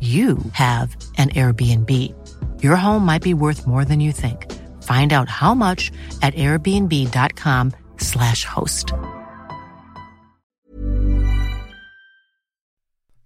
[0.00, 1.90] you have an Airbnb.
[2.62, 4.46] Your home might be worth more than you think.
[4.84, 5.90] Find out how much
[6.22, 8.92] at airbnb.com/slash host.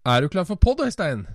[0.06, 1.26] Er du klar for pod, Øystein?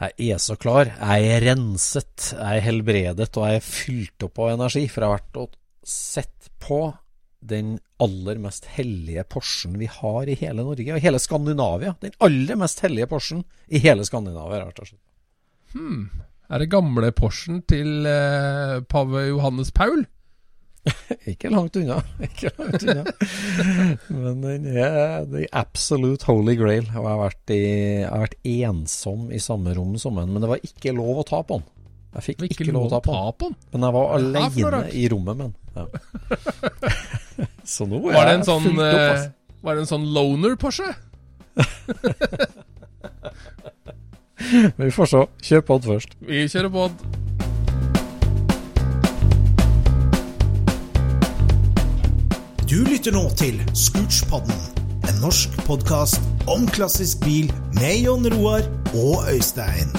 [0.00, 0.84] Jeg er så klar.
[0.84, 4.88] Jeg er renset, jeg er helbredet og jeg er fylt opp av energi.
[4.88, 5.50] For jeg har vært og
[5.84, 6.94] sett på
[7.40, 11.94] den aller mest hellige Porschen vi har i hele Norge, og hele Skandinavia.
[12.04, 15.04] Den aller mest hellige Porschen i hele Skandinavia, rett og slett.
[15.74, 16.08] Hmm.
[16.50, 20.04] Er det gamle Porschen til eh, pave Johannes Paul?
[21.30, 22.00] Ikke langt unna.
[22.26, 23.04] Ikke langt unna.
[24.08, 26.88] Men den er the absolute holy grail.
[26.88, 27.60] Og jeg har vært, i,
[28.00, 31.28] jeg har vært ensom i samme rom som den, men det var ikke lov å
[31.28, 31.68] ta på den.
[32.10, 33.58] Jeg fikk ikke, ikke lov å ta på den.
[33.70, 35.58] Men jeg var alene i rommet med den.
[35.76, 35.84] Ja.
[37.70, 38.98] Så nå er var det en jeg sånn, fullt opp.
[38.98, 39.24] eh, ass.
[39.62, 40.90] Var det en sånn loner Porsche?
[44.50, 45.20] Men vi får se.
[45.50, 46.10] Kjør pod først.
[46.26, 46.92] Vi kjører pod.
[52.70, 54.54] Du lytter nå til Scootspodden,
[55.10, 56.20] en norsk podkast
[56.50, 58.62] om klassisk bil med Jon Roar
[58.94, 59.90] og Øystein.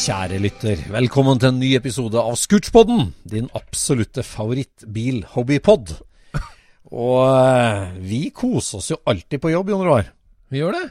[0.00, 5.92] Kjære lytter, velkommen til en ny episode av Scootspodden, din absolutte favorittbil-hobbypod.
[6.88, 10.08] Og eh, vi koser oss jo alltid på jobb, Jon Roar.
[10.48, 10.86] Vi gjør det.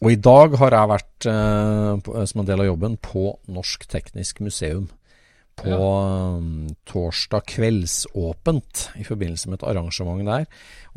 [0.00, 4.42] Og i dag har jeg vært, eh, som en del av jobben, på Norsk Teknisk
[4.42, 4.88] Museum.
[5.54, 5.80] På ja.
[6.90, 10.46] torsdag kveldsåpent i forbindelse med et arrangement der.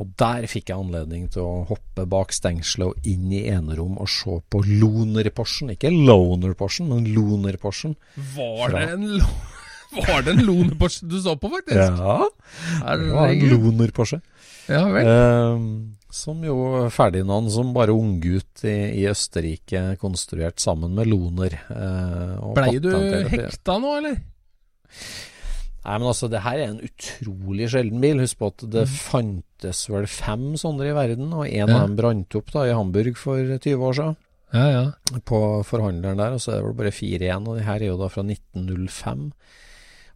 [0.02, 4.10] Og der fikk jeg anledning til å hoppe bak stengselet og inn i enerom og
[4.12, 5.72] se på Loner-Porschen.
[5.76, 7.96] Ikke Loner-Porschen, men Loner-Porschen.
[8.36, 9.38] Var det en, lo-
[10.08, 11.78] var det en loner Porsche du så på, faktisk?
[11.78, 12.18] Ja,
[12.98, 13.46] det var en.
[13.54, 14.20] Loner-Porsche.
[14.68, 15.08] Ja vel.
[15.08, 15.62] Eh,
[16.12, 21.56] som jo Ferdinand som bare unggutt i, i Østerrike konstruert sammen med Loner.
[21.72, 22.90] Eh, Blei du
[23.32, 24.18] hekta nå, eller?
[25.88, 28.20] Nei, men altså, det her er en utrolig sjelden bil.
[28.20, 28.96] Husk på at det Mm.
[29.08, 31.76] fantes vel fem sånne i verden, og en Ja.
[31.78, 34.18] av dem brant opp da i Hamburg for 20 år siden.
[34.54, 35.20] Ja, ja.
[35.28, 37.48] På forhandleren der, og så er det vel bare fire igjen.
[37.48, 39.32] Og de her er jo da fra 1905.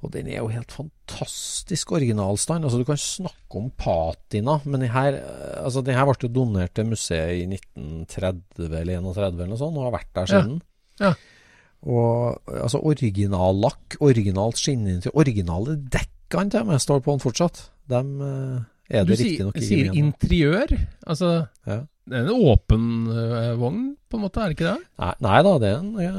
[0.03, 2.63] Og den er jo helt fantastisk originalstand.
[2.65, 6.27] Altså, du kan snakke om patina, men den her, eh, altså, den her ble jo
[6.27, 10.61] donert til museet i 1930 eller 31 eller noe sånt, og har vært der siden.
[10.99, 11.07] Ja.
[11.07, 11.13] Ja.
[11.81, 17.63] Og altså originallakk, originalt skinninntrykk, originale dekkene til med står på den fortsatt.
[17.89, 18.59] Dem eh,
[18.99, 20.75] er det sier, riktignok ikke sier mye interiør.
[21.07, 21.31] Altså,
[21.65, 21.79] Ja.
[22.11, 23.81] det er en åpen øh, vogn,
[24.11, 24.83] på en måte, er det ikke det?
[24.99, 26.11] Nei, nei da, det er en, ja,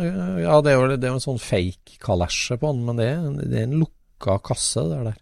[0.42, 3.20] ja, det er jo det er en sånn fake kalesje på den, men det er,
[3.22, 5.20] en- det er en lukka kasse det er der.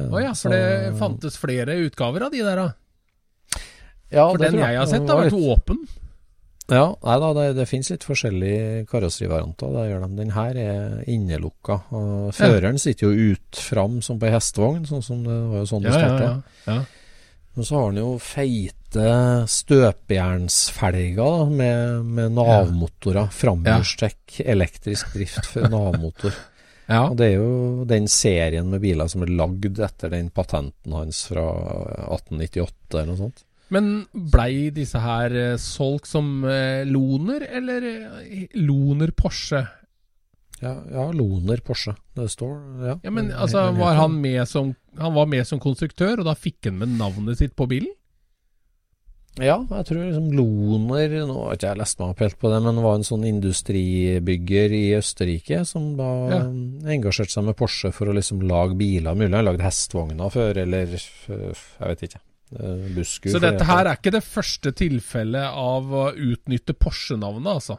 [0.00, 2.68] Å ja, for det fantes flere utgaver av de der, da.
[4.10, 5.82] ja, For den tror jeg har sett, har vært åpen.
[6.70, 9.72] Ja, nei da, det, det finnes litt forskjellige karosserivarianter.
[9.74, 10.08] Det gjør de.
[10.20, 11.76] Den her er innelukka.
[11.90, 15.68] Føreren Føreren sitter jo ut fram som på ei hestevogn, sånn som det var jo
[15.70, 16.26] sånn det Ja, ja, starta.
[16.30, 16.34] ja.
[16.76, 16.80] ja.
[17.58, 19.08] Men så har den jo feite
[19.50, 23.26] støpejernsfelger med, med, navmotorer.
[23.34, 26.32] Framhjulstrekk, elektrisk drift for navmotor.
[26.90, 27.02] Ja.
[27.08, 27.50] Og det er jo
[27.90, 31.46] den serien med biler som er lagd etter den patenten hans fra
[32.06, 33.38] 1898 eller noe sånt.
[33.70, 39.62] Men blei disse her eh, solgt som eh, Loner, eller eh, Loner Porsche?
[40.60, 41.94] Ja, ja Loner Porsche.
[42.18, 46.18] Det står Ja, Ja, men altså, var han med som Han var med som konstruktør,
[46.20, 47.94] og da fikk han med navnet sitt på bilen?
[49.40, 52.58] Ja, jeg tror liksom Loner Nå har ikke jeg lest meg opp helt på det,
[52.64, 56.40] men var en sånn industribygger i Østerrike som da Ja.
[56.96, 59.14] engasjerte seg med Porsche for å liksom lage biler.
[59.14, 62.20] Mulig han lagde hestvogner før, eller jeg vet ikke.
[62.50, 67.78] Eh, Så dette her er ikke det første tilfellet av å utnytte Porsche-navnet, altså?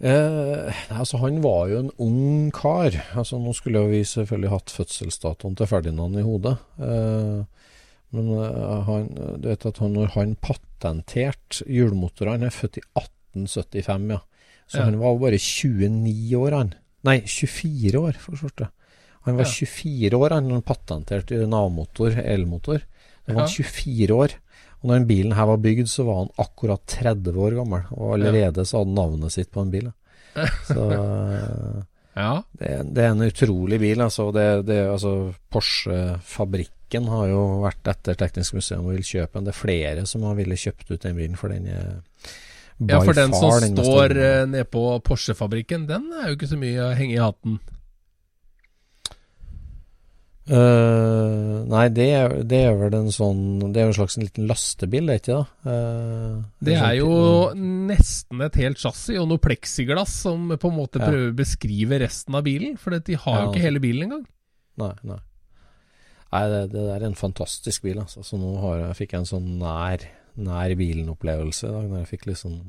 [0.00, 2.94] Eh, altså Han var jo en ung kar.
[3.20, 6.56] Altså Nå skulle vi selvfølgelig hatt fødselsdatoen til Ferdinand i hodet.
[6.80, 7.42] Eh,
[8.16, 9.10] men eh, han,
[9.42, 14.22] du vet at han, når han patenterte hjulmotorer Han er født i 1875, ja.
[14.70, 14.84] Så Ja.
[14.86, 16.74] han var bare 29 år, han.
[17.04, 18.68] Nei, 24 år, for sorte.
[19.26, 19.50] Han var Ja.
[19.52, 22.80] 24 år han, han patenterte Nav-motor, elmotor.
[23.26, 23.48] Han var Ja.
[23.48, 24.34] 24 år.
[24.80, 27.82] Og når den bilen her var bygd, så var han akkurat 30 år gammel.
[27.92, 29.90] Og allerede så hadde han navnet sitt på en bil.
[30.72, 30.86] Så
[32.16, 32.42] Ja.
[32.58, 34.00] det, det er en utrolig bil.
[34.00, 34.30] altså.
[34.32, 39.46] Det, det, altså Porsche-fabrikken har jo vært etter Teknisk museum og vil kjøpe den.
[39.48, 42.00] Det er flere som har ville kjøpt ut den bilen, for den er
[42.80, 46.48] by ja, for den som den står eh, nede på Porsche-fabrikken, den er jo ikke
[46.48, 47.58] så mye å henge i hatten.
[50.50, 52.06] Eh, nei, det
[52.50, 55.36] det er vel en sånn Det er jo en slags en liten lastebil, det ikke
[55.36, 55.46] det?
[55.70, 57.10] Uh, Det er sånn- jo
[57.90, 61.06] nesten et helt chassis og noe pleksiglass som på en måte Ja.
[61.06, 64.26] prøver å beskrive resten av bilen, for de har jo Ja, ikke hele bilen engang.
[64.78, 65.18] Nei, nei.
[66.32, 68.22] Nei, det, det der er en fantastisk bil, altså.
[68.24, 69.98] Så nå har jeg, fikk jeg en sånn nær,
[70.36, 72.60] nær bilen-opplevelse i dag, når jeg fikk liksom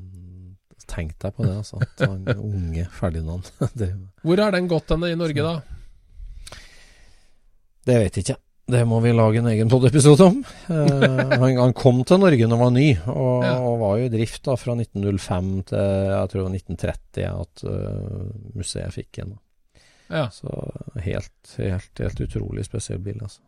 [0.86, 1.80] tenkt deg på det, altså.
[1.82, 5.60] At han unge Ferdinand det, Hvor har den gått henne i Norge, da?
[7.88, 8.38] Det vet jeg ikke.
[8.72, 10.36] Det må vi lage en egen podiepisode om.
[10.70, 13.56] Eh, han, han kom til Norge når han var ny, og, Ja.
[13.58, 15.82] og var jo i drift da fra 1905 til
[16.12, 19.34] jeg tror 1930 at uh, museet fikk en.
[20.12, 20.28] Ja.
[20.32, 20.48] Så
[21.02, 23.42] helt, helt, helt utrolig spesiell bil, altså.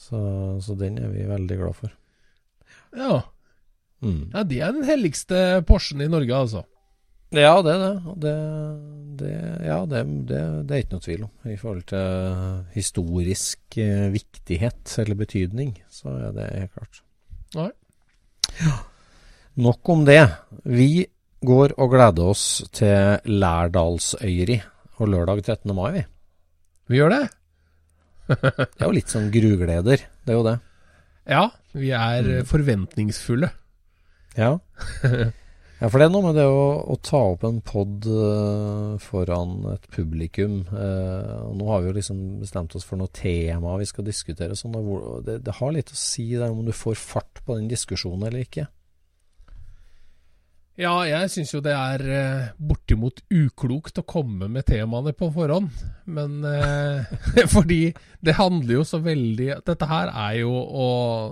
[0.00, 0.20] Så,
[0.64, 1.92] så den er vi veldig glad for.
[2.96, 3.20] ja.
[4.00, 4.30] Mm.
[4.32, 5.38] Ja, det er den helligste
[5.68, 6.62] Porschen i Norge, altså.
[7.36, 8.14] Ja, det er det.
[8.24, 8.34] Det,
[9.20, 9.32] det
[9.68, 11.32] ja, det, det, det er ikke noe tvil om.
[11.46, 17.02] I forhold til historisk eh, viktighet eller betydning, så er det helt klart.
[17.54, 17.68] Nei.
[18.64, 18.74] Ja.
[19.62, 20.22] Nok om det.
[20.66, 21.06] Vi
[21.46, 22.46] går og gleder oss
[22.76, 24.58] til Lærdalsøyri
[25.00, 25.70] og lørdag 13.
[25.76, 26.02] mai, vi.
[26.90, 27.22] Vi gjør det?
[28.30, 30.56] Det er jo litt sånn grugleder, det er jo det.
[31.30, 31.44] Ja,
[31.74, 32.34] vi er Mm.
[32.40, 33.48] eh, forventningsfulle.
[34.38, 34.52] Ja.
[35.80, 39.62] ja, for det er noe med det å, å ta opp en pod uh, foran
[39.72, 40.58] et publikum.
[40.68, 44.58] Uh, og nå har vi jo liksom bestemt oss for noe tema vi skal diskutere.
[44.58, 47.72] Sånn, hvor, det, det har litt å si der om du får fart på den
[47.72, 48.66] diskusjonen eller ikke.
[50.80, 55.72] Ja, jeg syns jo det er uh, bortimot uklokt å komme med temaene på forhånd.
[56.12, 56.44] Men
[57.56, 57.82] Fordi
[58.20, 60.88] det handler jo så veldig Dette her er jo å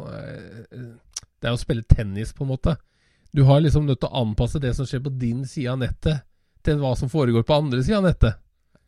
[0.08, 2.80] Det er å spille tennis, på en måte.
[3.34, 6.24] Du har liksom nødt til å anpasse det som skjer på din side av nettet,
[6.64, 8.38] til hva som foregår på andre sida av nettet.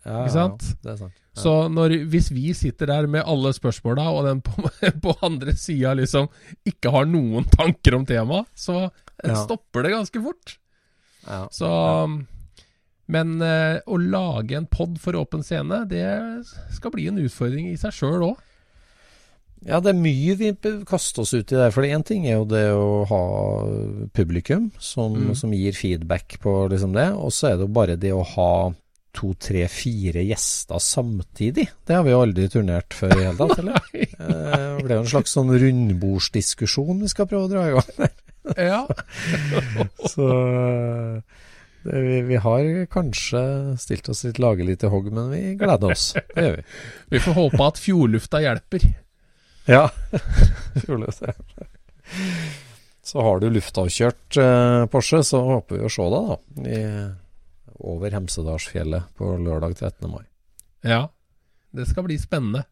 [0.01, 0.65] Ja, Ikke sant?
[0.65, 1.17] Ja, det er sant.
[1.21, 1.41] Ja.
[1.43, 4.65] Så når, hvis vi sitter der med alle spørsmåla, og den på,
[5.05, 6.31] på andre sida liksom
[6.67, 8.89] ikke har noen tanker om temaet, så
[9.45, 10.57] stopper det ganske fort.
[11.29, 11.45] ja.
[11.53, 11.69] Så
[13.11, 16.07] Men eh, å lage en pod for åpen scene, det
[16.73, 18.39] skal bli en utfordring i seg sjøl òg.
[19.67, 20.51] Ja, det er mye vi
[20.89, 21.71] kaster oss ut i der.
[21.75, 23.23] For én ting er jo det å ha
[24.17, 25.35] publikum som, Mm.
[25.37, 27.11] som gir feedback på liksom det.
[27.13, 28.73] Og så er det jo bare det å ha
[29.13, 31.67] to, tre, fire gjester samtidig.
[31.85, 33.81] Det har vi jo aldri turnert før i hele tatt, eller?
[34.21, 38.11] Eh, Det blir jo en slags sånn rundbordsdiskusjon vi skal prøve å dra i gang.
[38.57, 38.81] Ja.
[40.13, 40.27] Så
[41.85, 43.41] det, vi, vi har kanskje
[43.81, 46.11] stilt oss litt lagelig til hogg, men vi gleder oss.
[46.35, 46.65] Det gjør vi.
[47.17, 48.85] Vi får håpe at fjordlufta hjelper.
[49.69, 49.91] Ja.
[50.89, 51.11] Ja.
[53.03, 56.37] Så har du luftavkjørt eh, Porsche, så håper vi å se deg da
[56.71, 56.81] i,
[57.91, 60.07] over Hemsedalsfjellet på lørdag 13.
[60.13, 60.25] mai.
[60.87, 61.05] Ja.
[61.75, 62.65] Det skal bli spennende.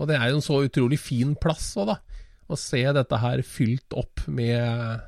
[0.00, 1.98] Og det er jo en så utrolig fin plass òg, da.
[2.50, 5.00] Å se dette her fylt opp med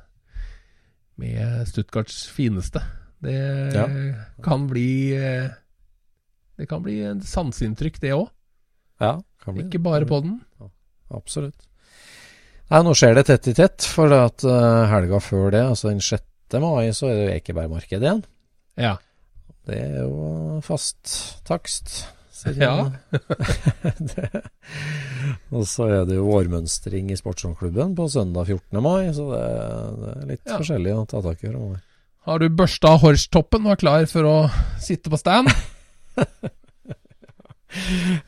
[1.19, 2.81] Med Stuttgarts fineste.
[3.23, 3.35] Det
[3.75, 3.85] Ja.
[4.43, 5.49] kan bli eh,
[6.57, 8.29] Det kan bli en sanseinntrykk, det òg.
[9.01, 9.17] Ja.
[9.53, 10.39] Ikke bare på den.
[11.13, 11.67] Absolutt.
[12.71, 16.01] Nei, nå skjer det tett i tett, for at eh, helga før det, altså den
[16.01, 16.23] 6.
[16.63, 18.23] mai, så er det jo Ekebergmarked igjen.
[18.81, 18.95] Ja.
[19.67, 21.13] Det er jo fast
[21.47, 22.01] takst.
[22.59, 22.89] Ja.
[25.53, 28.81] Og så er det jo vårmønstring i Sportsklubben på søndag 14.
[28.83, 29.43] mai, så det,
[30.01, 30.57] det er litt Ja.
[30.59, 31.79] forskjellig å ta tak i framover.
[32.27, 34.35] Har du børsta horstoppen og er klar for å
[34.83, 35.47] sitte på stand?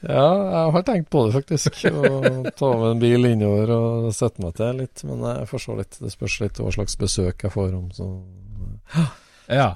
[0.05, 1.77] Ja, jeg har tenkt på det faktisk.
[1.91, 5.03] Å ta med en bil innover og sette meg til litt.
[5.07, 5.99] Men jeg får se litt.
[6.01, 7.87] Det spørs litt hva slags besøk jeg får om.
[7.95, 8.09] Så
[8.95, 9.05] Ja.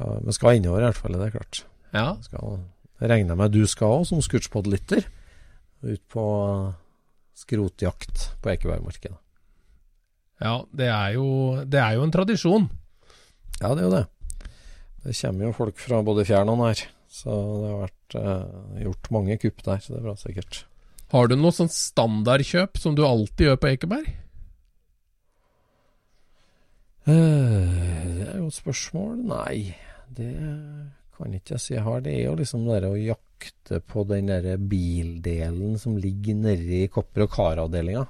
[0.02, 1.64] ja, vi skal innover i hvert fall, det er klart.
[1.94, 2.08] ja.
[2.26, 2.60] Skal,
[3.02, 5.06] regner med du skal òg, som Scootspod-lytter.
[5.86, 6.24] Ut på
[7.40, 9.18] skrotjakt på Ekebergmarkedet.
[10.40, 11.26] Ja, det er, jo,
[11.68, 12.70] det er jo en tradisjon.
[13.62, 14.06] Ja, det er jo det.
[15.04, 16.82] Det kommer jo folk fra både fjern og nær.
[17.12, 20.64] Så det har vært eh, gjort mange kupp der, så det er bra sikkert.
[21.10, 24.10] Har du noe sånn standardkjøp som du alltid gjør på Ekeberg?
[27.10, 27.66] Uh,
[28.20, 29.16] Det er jo et spørsmål.
[29.32, 29.74] Nei,
[30.14, 30.30] det
[31.18, 32.04] kan ikke jeg si jeg har.
[32.06, 37.26] Det er jo liksom det å jakte på den der bildelen som ligger nedi kopper-
[37.26, 38.06] og karavdelinga.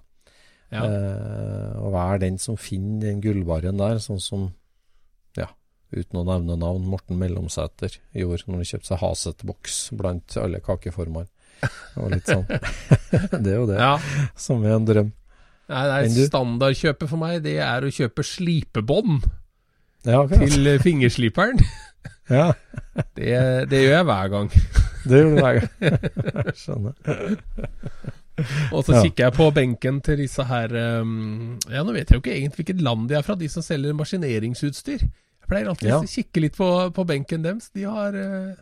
[0.70, 0.84] Ja.
[0.84, 4.50] Uh, og være den som finner den gullbarren der, sånn som,
[5.96, 11.29] uten å nevne navn, Morten Mellomsæter gjorde når han kjøpte seg Haset-boks blant alle kakeformene.
[12.00, 12.46] Og litt sånn.
[13.43, 13.96] det er jo det ja.
[14.39, 15.10] som er en drøm.
[15.69, 16.24] Nei, det du?
[16.29, 19.27] standardkjøpet for meg, det er å kjøpe slipebånd
[20.08, 20.48] Ja, okay.
[20.48, 21.62] til eh, fingersliperen.
[22.29, 22.51] Ja,
[23.17, 23.31] Det,
[23.72, 24.50] det gjør jeg hver gang.
[25.10, 25.96] det gjør du hver gang.
[26.62, 26.93] Skjønner.
[28.69, 32.22] Og så kikker jeg på benken til disse her um, Ja, nå vet jeg jo
[32.22, 35.08] ikke egentlig hvilket land de er fra, de som selger maskineringsutstyr.
[35.50, 35.98] Jeg pleier alltid Ja.
[35.98, 37.72] å kikke litt på, på benken deres.
[37.74, 38.53] De har uh,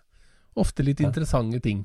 [0.55, 1.09] ofte litt Ja.
[1.09, 1.81] interessante ting.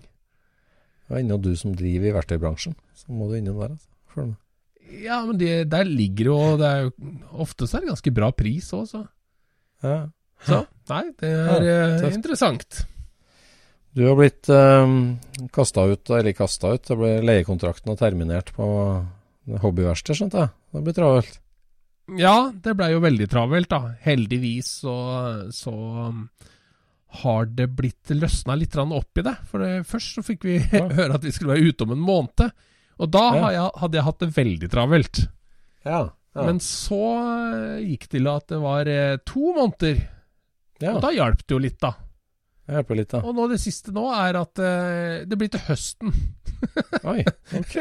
[1.09, 3.75] Det er ennå du som driver i verktøybransjen, så må du innom der.
[3.75, 4.37] Altså.
[5.03, 6.93] Ja, men de, der ligger jo det er jo
[7.43, 9.03] Ofte så er det ganske bra pris òg, så.
[9.83, 9.99] Ja.
[10.47, 12.85] så Nei, det er eh, interessant.
[13.93, 15.19] Du har blitt um,
[15.53, 18.67] kasta ut, eller kasta ut, det ble leiekontrakten og terminert på
[19.63, 20.53] hobbyverksted, skjønte jeg.
[20.73, 21.41] Det blir travelt.
[22.19, 23.95] Ja, det blei jo veldig travelt, da.
[24.03, 24.95] Heldigvis så,
[25.55, 26.25] så um,
[27.23, 29.37] har det blitt løsna litt opp i det.
[29.49, 30.89] For det, først så fikk vi Ja.
[30.99, 32.51] høre at vi skulle være ute om en måned.
[32.99, 33.51] Og da Ja.
[33.55, 35.23] jeg, hadde jeg hatt det veldig travelt.
[35.87, 36.03] Ja.
[36.35, 37.01] Men så
[37.53, 39.99] eh, gikk det til at det var eh, to måneder.
[40.81, 40.95] ja.
[40.97, 41.93] Og da hjalp det jo litt, da.
[42.69, 43.21] Jeg hjelper litt, da.
[43.27, 46.13] Og nå det siste nå er at uh, det blir til høsten.
[47.11, 47.25] Oi,
[47.59, 47.73] ok.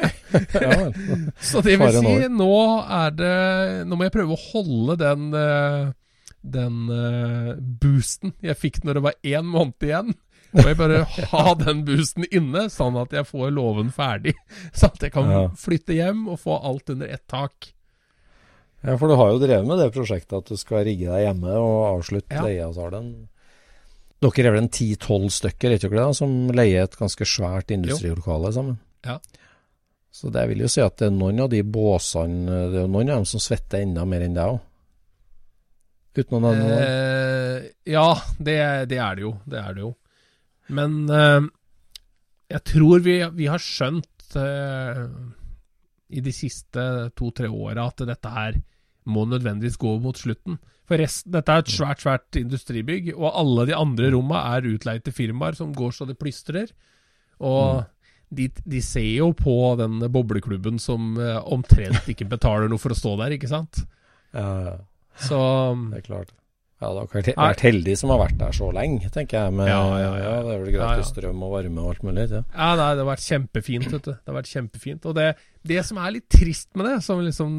[0.58, 0.96] ja vel.
[1.52, 2.48] Så det vil si, nå
[2.82, 3.36] er det
[3.86, 5.92] Nå må jeg prøve å holde den uh,
[6.42, 10.16] Den uh, boosten jeg fikk når det var én måned igjen.
[10.58, 14.34] Må jeg bare ha den boosten inne, sånn at jeg får låven ferdig.
[14.74, 15.44] Sånn at jeg kan Ja.
[15.56, 17.70] flytte hjem og få alt under ett tak.
[18.82, 21.54] Ja, for du har jo drevet med det prosjektet at du skal rigge deg hjemme
[21.54, 22.42] og avslutte Ja.
[22.50, 23.12] leieavtalen.
[24.22, 28.52] Dere er vel en ti-tolv stykker, er ikke det, som leier et ganske svært industrilokale
[28.54, 28.76] sammen?
[29.08, 29.18] Ja.
[30.14, 33.10] Så det vil jo si at det er noen av de båsene Det er noen
[33.10, 34.60] av dem som svetter enda mer enn deg òg.
[36.20, 36.80] Uten å nevne noe?
[36.84, 38.58] Eh, ja, det,
[38.92, 39.32] det er det jo.
[39.48, 39.92] Det er det jo.
[40.76, 41.48] Men eh,
[42.52, 45.06] jeg tror vi, vi har skjønt eh,
[46.12, 46.84] i de siste
[47.16, 48.60] to-tre åra at dette her
[49.12, 50.60] må nødvendigvis gå mot slutten.
[50.92, 55.06] For resten, dette er et svært, svært industribygg, og alle de andre romma er utleid
[55.06, 56.74] til firmaer som går så det plystrer.
[57.40, 57.86] Og
[58.28, 63.00] de, de ser jo på den bobleklubben som eh, omtrent ikke betaler noe for å
[63.00, 63.86] stå der, ikke sant?
[64.36, 64.76] Ja, ja,
[65.16, 65.40] Så
[65.94, 66.36] det er klart.
[66.82, 69.54] Ja, dere har vært- vært heldig som har vært der så lenge, tenker jeg.
[69.54, 70.32] Med, Ja, ja, ja.
[70.44, 71.12] det er vel gratis ja.
[71.14, 72.24] strøm og varme og alt mulig.
[72.32, 72.42] Ja.
[72.58, 74.12] Ja, nei, det har vært kjempefint, vet du.
[74.12, 75.06] Det har vært kjempefint.
[75.06, 75.28] Og det,
[75.64, 77.54] det som er litt trist med det, som liksom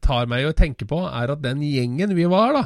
[0.00, 2.64] tar meg å tenke på, er at den gjengen vi var, da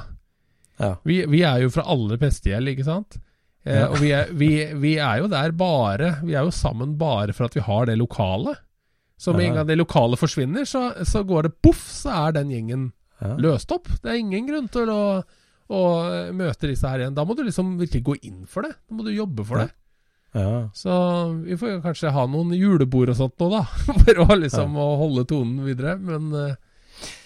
[0.80, 0.94] Ja.
[1.04, 3.16] Vi, vi er jo fra alle pestegjeld, ikke sant?
[3.64, 3.84] Eh.
[3.86, 7.44] Og vi er, vi, vi er jo der bare Vi er jo sammen bare for
[7.46, 8.58] at vi har det lokalet.
[9.16, 12.50] Så med en gang det lokalet forsvinner, så, så går det poff, så er den
[12.50, 12.88] gjengen
[13.38, 13.86] løst opp.
[14.02, 15.22] Det er ingen grunn til å,
[15.70, 17.14] å møte disse her igjen.
[17.14, 18.74] Da må du liksom virkelig gå inn for det.
[18.88, 19.66] Da må du jobbe for Ja.
[19.66, 19.72] det.
[20.40, 20.68] ja.
[20.74, 23.62] Så vi får kanskje ha noen julebord og sånt nå, da.
[24.04, 25.96] For å liksom å holde tonen videre.
[26.00, 26.54] Men, eh,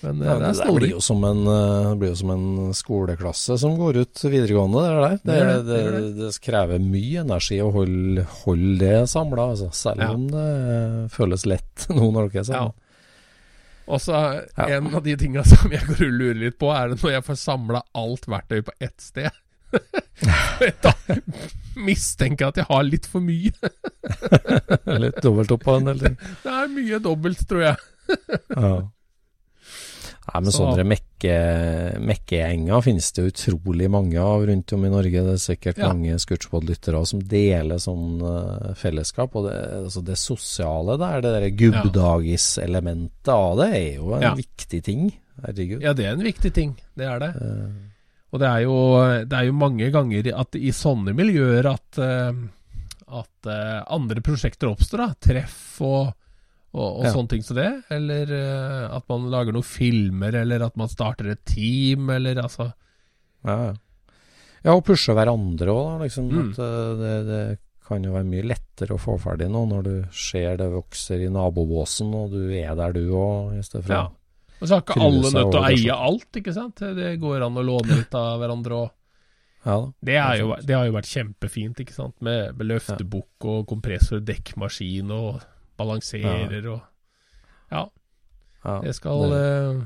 [0.03, 2.21] men eh, Ja, det det er der blir jo som en, eh, det blir jo
[2.23, 4.83] som en skoleklasse som går ut videregående.
[4.83, 5.19] Det, er der.
[5.23, 9.71] det, Det det, det, det krever mye energi å holde, holde det samla, altså.
[9.75, 10.11] selv Ja.
[10.15, 12.51] om det eh, føles lett nå når dere er Ja.
[12.53, 12.75] sammen.
[13.87, 14.21] Og så
[14.57, 14.67] Ja.
[14.79, 17.25] en av de tinga som jeg går og lurer litt på, er det når jeg
[17.29, 19.31] får samla alt verktøy på ett sted.
[20.83, 20.93] da
[21.77, 23.53] mistenker jeg at jeg har litt for mye.
[25.03, 26.15] Litt dobbelt opp på en del ting.
[26.43, 27.77] Det er mye dobbelt, tror jeg.
[28.55, 28.71] Ja.
[30.27, 35.23] Nei, men Så- sånne mekke- mekkegjenger finnes det utrolig mange av rundt om i Norge.
[35.23, 35.89] Det er sikkert Ja.
[35.93, 39.37] mange Scootspod-lyttere som deler sånn uh, fellesskap.
[39.37, 39.55] Og det,
[39.87, 44.35] altså det sosiale der, det der gubbdagiselementet av det, er jo en Ja.
[44.35, 45.13] viktig ting.
[45.45, 45.83] Herregud.
[45.83, 46.77] Ja, det er en viktig ting.
[46.97, 47.35] Det er det.
[47.37, 47.71] Uh,
[48.33, 52.33] Og det er jo, det er jo mange ganger at i sånne miljøer at, uh,
[53.09, 54.99] at andre prosjekter oppstår.
[54.99, 56.13] da Treff og,
[56.77, 57.13] og, og Ja.
[57.15, 57.69] sånne ting som det.
[57.91, 62.69] Eller uh, at man lager noen filmer, eller at man starter et team, eller altså
[63.47, 63.57] ja,
[64.65, 64.75] ja.
[64.75, 66.03] og pushe hverandre òg.
[66.05, 66.51] Liksom, Mm.
[66.53, 67.41] eh, det, det
[67.87, 71.29] kan jo være mye lettere å få ferdig nå når du ser det vokser i
[71.31, 74.05] nabobåsen, og du er der du òg, i stedet for Ja.
[74.57, 76.81] Og så har ikke alle nødt til å eie alt, ikke sant.
[76.81, 78.91] Det går an å låne litt av hverandre og
[79.67, 79.81] Ja.
[80.03, 82.15] Det, jo, det har jo vært kjempefint, ikke sant.
[82.23, 85.43] Med, med løftebukk og kompressor, dekkmaskin og
[85.79, 86.81] balanserer og
[87.73, 87.85] Ja,
[88.65, 89.85] Ja, det skal det- eh,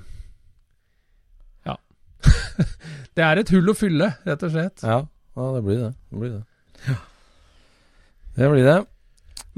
[1.66, 1.76] Ja.
[3.16, 4.82] det er et hull å fylle, rett og slett.
[4.82, 5.00] Ja,
[5.36, 5.92] ja det blir det.
[6.10, 6.96] Det blir det.
[8.36, 8.78] Det blir det.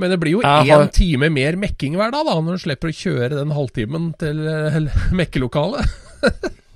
[0.01, 2.89] Men det blir jo én har- time mer mekking hver dag, da, når du slipper
[2.89, 4.81] å kjøre den halvtimen til eh,
[5.21, 5.87] mekkelokalet.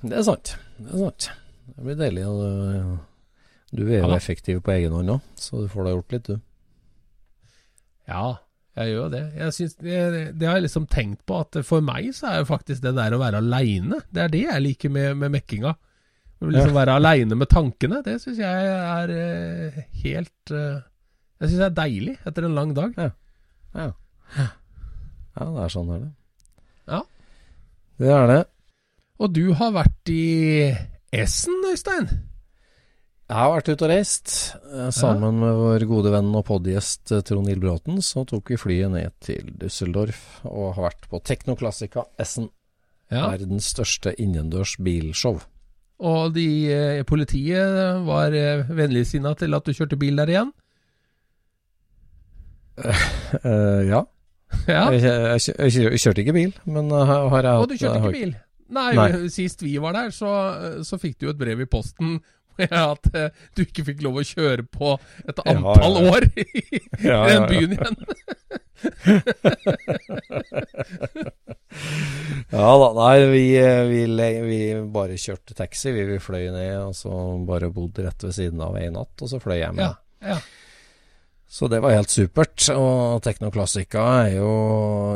[0.03, 0.55] Det er sant.
[0.77, 1.29] Det er sant.
[1.73, 2.23] Det blir deilig.
[2.23, 2.99] Du,
[3.75, 6.29] du er jo ja, effektiv på egen hånd òg, så du får da gjort litt,
[6.29, 6.37] du.
[8.07, 8.37] Ja,
[8.77, 9.23] jeg gjør jo det.
[9.33, 10.01] Jeg synes det,
[10.37, 13.15] det har jeg liksom tenkt på, at for meg så er jo faktisk det der
[13.15, 15.73] å være aleine, det er det jeg liker med, med mekkinga.
[16.45, 20.83] Liksom være aleine med tankene, det syns jeg er eh, helt eh,
[21.41, 22.93] Jeg syns det er deilig etter en lang dag.
[23.73, 23.89] Ja.
[25.37, 26.11] Ja, det er sånn er det.
[26.93, 27.01] Ja.
[27.97, 28.39] Det er det.
[29.17, 30.23] Og du har vært i
[31.13, 32.09] Essen, Øystein?
[33.27, 34.33] Jeg har vært ute og reist.
[34.71, 38.93] Eh, Sammen med vår gode venn og podgjest eh, Trond Ildbråten så tok vi flyet
[38.93, 42.47] ned til Düsseldorf og har vært på Teknoklassika Essen.
[43.11, 43.25] Ja.
[43.33, 45.41] Verdens største innendørs bilshow.
[46.07, 50.53] Og de, eh, politiet var eh, vennligsinna til at du kjørte bil der igjen?
[53.43, 54.05] Eh, ja.
[54.69, 54.83] Ja.
[54.95, 57.99] Jeg, jeg, jeg, jeg kjørte ikke bil, men eh, har, jeg jeg Og du kjørte
[57.99, 58.29] ikke bil?
[58.71, 59.07] Nei, Nei.
[59.31, 60.29] sist vi var der, så,
[60.87, 62.21] så fikk du jo et brev i posten
[62.93, 64.95] at eh, du ikke fikk lov å kjøre på
[65.27, 66.11] et antall ja, ja.
[66.13, 66.47] år i
[67.03, 67.47] Ja, den ja, ja.
[67.51, 67.95] byen igjen.
[72.47, 74.03] Ja da, nei, vi, eh, vi,
[74.47, 74.59] vi
[74.93, 75.91] bare kjørte taxi.
[75.95, 77.11] Vi, vi fløy ned, og så
[77.47, 79.83] bare bodde rett ved siden av en natt, og så fløy jeg med.
[79.83, 80.37] Ja, ja.
[81.49, 82.65] Så det var helt supert.
[82.75, 84.49] Og Teknoklassika er jo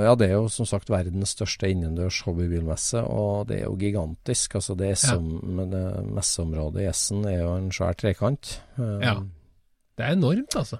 [0.01, 4.55] Ja, det er jo som sagt verdens største innendørs hobbybilmesse, og det er jo gigantisk.
[4.55, 4.95] Altså det Ja.
[4.95, 8.59] som det Messeområdet i Essen er jo en svær trekant.
[8.79, 9.15] Eh, Ja.
[9.97, 10.79] Det er enormt, altså.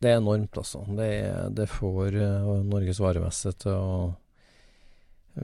[0.00, 0.80] Det er enormt, altså.
[0.96, 4.16] Det, det får eh, Norges varemesse til å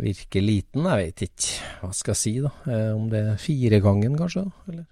[0.00, 0.82] virke liten.
[0.88, 2.50] Jeg vet ikke hva skal jeg si, da.
[2.66, 4.46] Eh, om det er firegangen, kanskje?
[4.68, 4.86] Eller?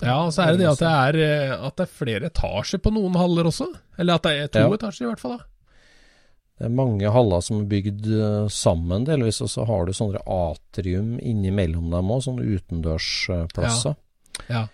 [0.00, 1.18] Ja, og så er det det at det er,
[1.52, 3.68] eh, at det er flere etasjer på noen haller også.
[3.98, 4.70] Eller at det er to Ja.
[4.78, 5.36] etasjer, i hvert fall.
[5.38, 5.44] da.
[6.58, 10.22] Det er mange haller som er bygd eh, sammen delvis, og så har du sånne
[10.26, 13.96] atrium innimellom dem òg, sånne utendørsplasser.
[14.48, 14.62] Ja.
[14.62, 14.68] Ja.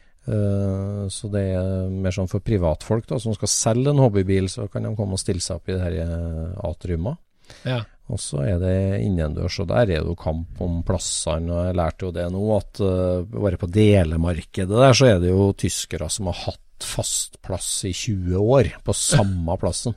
[1.08, 4.82] så det er mer sånn for privatfolk da, som skal selge en hobbybil, så kan
[4.84, 7.16] de komme og stille seg opp i de her eh, atriuma.
[7.64, 7.80] Ja.
[8.08, 11.52] Og så er det innendørs, og der er det jo kamp om plassene.
[11.52, 15.32] og Jeg lærte jo det nå, at eh, bare på delemarkedet der så er det
[15.32, 19.96] jo tyskere som har hatt fast plass i 20 år, på samme plassen.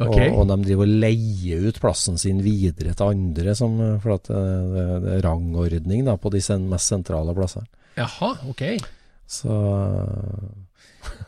[0.00, 0.30] Okay.
[0.30, 4.16] Og, og de driver og leier ut plassen sin videre til andre, som, eh, for
[4.16, 7.68] at det, det, det er rangordning da, på de mest sentrale plassene.
[8.00, 8.64] Jaha, ok.
[9.30, 9.52] Så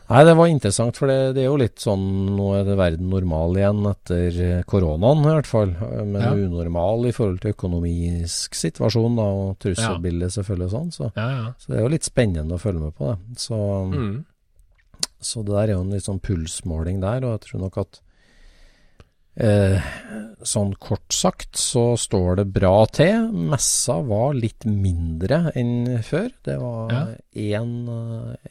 [0.09, 2.03] Nei, det var interessant, for det, det er jo litt sånn
[2.35, 5.71] Nå er det verden normal igjen etter eh, koronaen, i hvert fall.
[6.05, 6.33] Men Ja.
[6.35, 10.67] unormal i forhold til økonomisk situasjon da, og trusselbildet, selvfølgelig.
[10.69, 11.47] og sånn, så, Ja, ja.
[11.57, 13.17] så det er jo litt spennende å følge med på det.
[13.41, 13.57] Så,
[13.89, 14.25] Mm.
[15.23, 17.99] så det der er jo en litt sånn pulsmåling der, og jeg tror nok at
[19.33, 19.81] Eh,
[20.45, 23.31] sånn kort sagt så står det bra til.
[23.33, 26.29] Messa var litt mindre enn før.
[26.45, 27.89] Det var én en,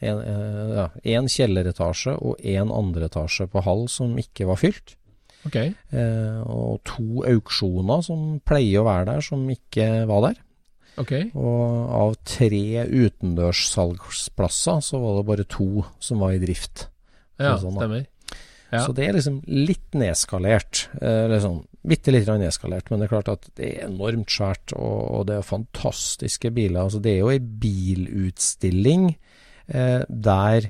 [0.01, 4.95] eh, ja, kjelleretasje og én andreetasje på halv som ikke var fylt.
[5.47, 5.73] Okay.
[5.91, 10.39] Eh, og to auksjoner som pleier å være der, som ikke var der.
[10.99, 11.31] Okay.
[11.33, 16.87] Og av tre utendørssalgsplasser så var det bare to som var i drift.
[17.39, 18.05] Ja, sånn, stemmer.
[18.73, 18.81] Ja.
[18.87, 20.87] Så det er liksom litt nedskalert.
[20.99, 24.73] Eh, eller sånn bitte litt nedskalert, men det er klart at det er enormt svært,
[24.77, 26.85] og, og det er fantastiske biler.
[26.85, 29.09] Altså, det er jo ei bilutstilling
[29.67, 30.69] eh, der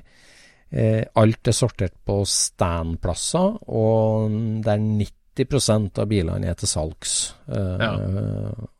[0.74, 4.34] eh, alt er sortert på standplasser, og
[4.66, 7.16] der 90% av bilene er til salgs.
[7.46, 7.88] Eh,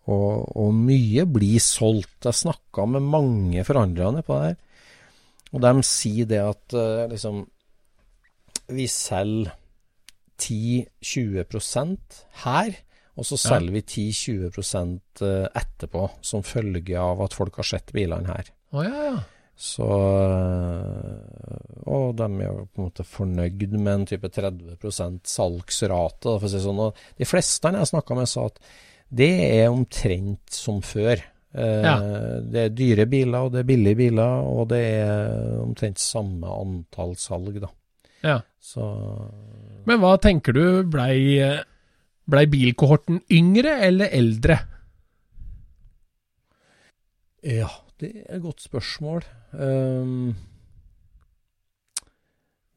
[0.04, 2.26] Og, og mye blir solgt.
[2.26, 4.58] Jeg snakka med mange forhandlere på det her,
[5.54, 7.44] og de sier det at uh, liksom
[8.72, 9.53] Vi selger
[10.40, 12.74] 10-20% her,
[13.14, 13.77] og så selger ja.
[13.77, 15.22] vi 10-20%
[15.55, 18.50] etterpå, som følge av at folk har sett bilene her.
[18.74, 19.20] Oh, ja, ja.
[19.55, 19.87] Så
[21.87, 26.50] Og de er jo på en måte fornøyd med en type 30% salgsrate, for å
[26.50, 26.83] si sånn.
[26.88, 28.59] Og de fleste jeg snakka med, sa at
[29.14, 31.22] det er omtrent som før.
[31.55, 31.94] Eh, ja.
[32.42, 37.14] Det er dyre biler, og det er billige biler, og det er omtrent samme antall
[37.20, 37.70] salg, da.
[38.24, 38.40] Ja.
[38.64, 38.85] Så
[39.85, 41.37] Men hva tenker du, blei
[42.24, 44.59] ble bilkohorten yngre eller eldre?
[47.44, 47.68] Ja,
[48.00, 49.27] det er et godt spørsmål.
[49.53, 50.33] Um,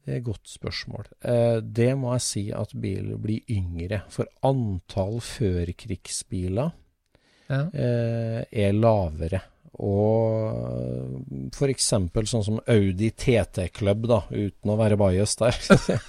[0.04, 1.08] det er et godt spørsmål.
[1.24, 4.02] Uh, det må jeg si at bilen blir yngre.
[4.12, 6.74] For antall førkrigsbiler
[7.48, 7.62] ja.
[7.64, 9.40] uh, er lavere.
[9.78, 11.84] Og f.eks.
[11.86, 15.58] sånn som Audi TT Club, da, uten å være bajas der,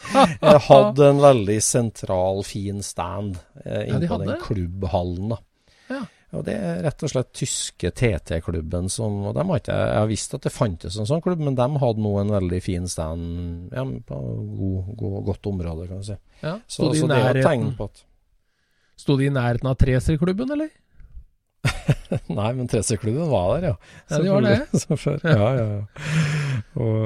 [0.69, 5.35] hadde en veldig sentral, fin stand eh, inne ja, på den klubbhallen.
[5.35, 5.39] da.
[5.89, 6.01] Ja.
[6.37, 10.35] Og Det er rett og slett tyske TT-klubben som og har ikke, Jeg har visst
[10.37, 13.85] at det fantes en sånn klubb, men de hadde nå en veldig fin stand ja,
[13.85, 14.19] på
[14.59, 16.19] god, god, godt område, kan du si.
[16.43, 18.05] Ja, så, så det er tegn på at
[18.99, 20.67] Sto de i nærheten av Treser-klubben, eller?
[22.39, 23.75] Nei, men tresøkklubben var der, ja.
[24.09, 24.59] Ja, de var det.
[24.83, 25.19] Som før.
[25.25, 26.13] Ja, ja, ja.
[26.79, 27.01] Og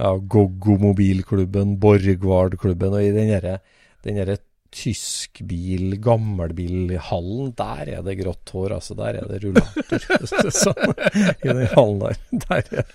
[0.00, 4.40] ja, Goggo mobilklubben, Borgvard-klubben, og i den derre
[4.74, 8.96] tyskbil, gammelbilhallen, der er det grått hår, altså.
[8.98, 10.50] Der er det rullator.
[10.64, 10.96] sånn,
[11.44, 12.18] I den hallen der.
[12.44, 12.88] Der er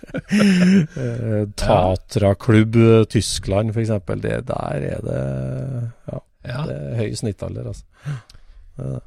[0.99, 2.75] eh, Tatra-klubb
[3.13, 3.93] Tyskland, f.eks.
[4.19, 5.21] Der er det
[6.09, 6.19] Ja.
[6.51, 6.65] ja.
[6.67, 7.87] Det er høy snittalder, altså.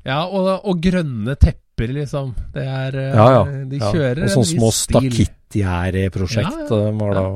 [0.06, 2.32] Ja, og, og, grønne tepper, liksom.
[2.54, 3.42] Det er eh, ja, ja.
[3.70, 4.28] De kjører ja.
[4.28, 6.72] Og sånn små stakittgjerdeprosjekt.
[6.72, 7.26] Ja, ja.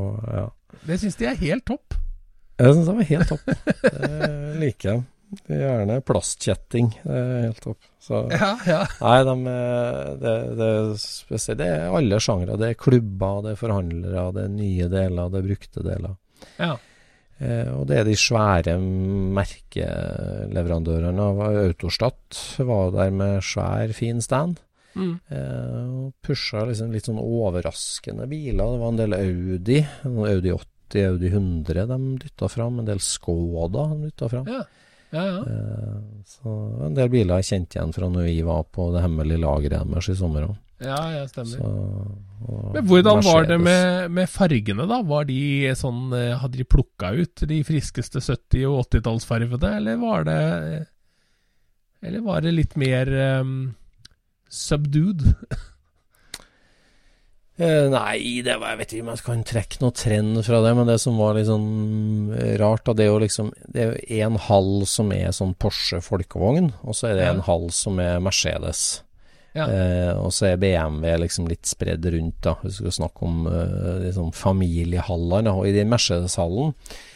[0.40, 0.46] ja.
[0.86, 1.98] Det syns de er helt topp.
[2.56, 3.44] Jeg syns de er helt topp.
[3.82, 5.04] Det liker jeg.
[5.50, 6.92] Gjerne plastkjetting.
[7.02, 7.80] Det er helt topp.
[8.06, 8.82] Så, ja, ja.
[9.02, 9.34] Nei, de,
[10.22, 12.58] det, det, er det er alle sjangre.
[12.60, 16.14] Det er klubber, det er forhandlere, det er nye deler, det er brukte deler.
[16.62, 16.76] Ja.
[17.38, 18.78] Eh, og det er de svære
[19.36, 21.22] merkeleverandørene
[21.66, 22.56] Autostat.
[22.58, 24.56] Var der med svær, fin stand.
[24.96, 25.20] Mm.
[25.28, 28.64] Eh, og pusha liksom litt sånn overraskende biler.
[28.72, 29.78] Det var en del Audi.
[30.08, 32.74] Audi 80, Audi 100 de dytta fram.
[32.80, 34.46] En del Skoda de dytta fram.
[34.48, 34.62] Ja.
[35.14, 35.38] Ja, ja.
[35.46, 36.50] Eh, så
[36.88, 40.08] en del biler jeg kjente igjen fra når vi var på det hemmelige lageret deres
[40.12, 40.56] i sommer òg.
[40.82, 41.56] Ja, ja, stemmer.
[41.56, 43.32] Så, Men hvordan Mercedes.
[43.32, 44.98] var det med, med, fargene, da?
[45.08, 45.38] Var de
[45.78, 50.42] sånn eh, Hadde de plukka ut de friskeste 70- og 80-tallsfargene, eller var det
[52.04, 53.08] Eller var det litt mer
[53.40, 53.56] um,
[54.52, 55.24] subdued?
[57.56, 60.72] Eh, nei, det var, jeg vet ikke om jeg kan trekke noen trend fra det,
[60.76, 63.94] men det som var litt sånn eh, rart, da, det er jo liksom Det er
[63.94, 67.96] jo en halv som er sånn Porsche folkevogn, og så er det en halv som
[68.04, 68.82] er Mercedes.
[69.56, 69.66] Ja.
[69.72, 72.56] Eh, og så er BMW liksom litt spredd rundt, da.
[72.62, 75.48] Vi skal snakke om eh, liksom familiehaller.
[75.54, 76.74] Og i den Mercedes-hallen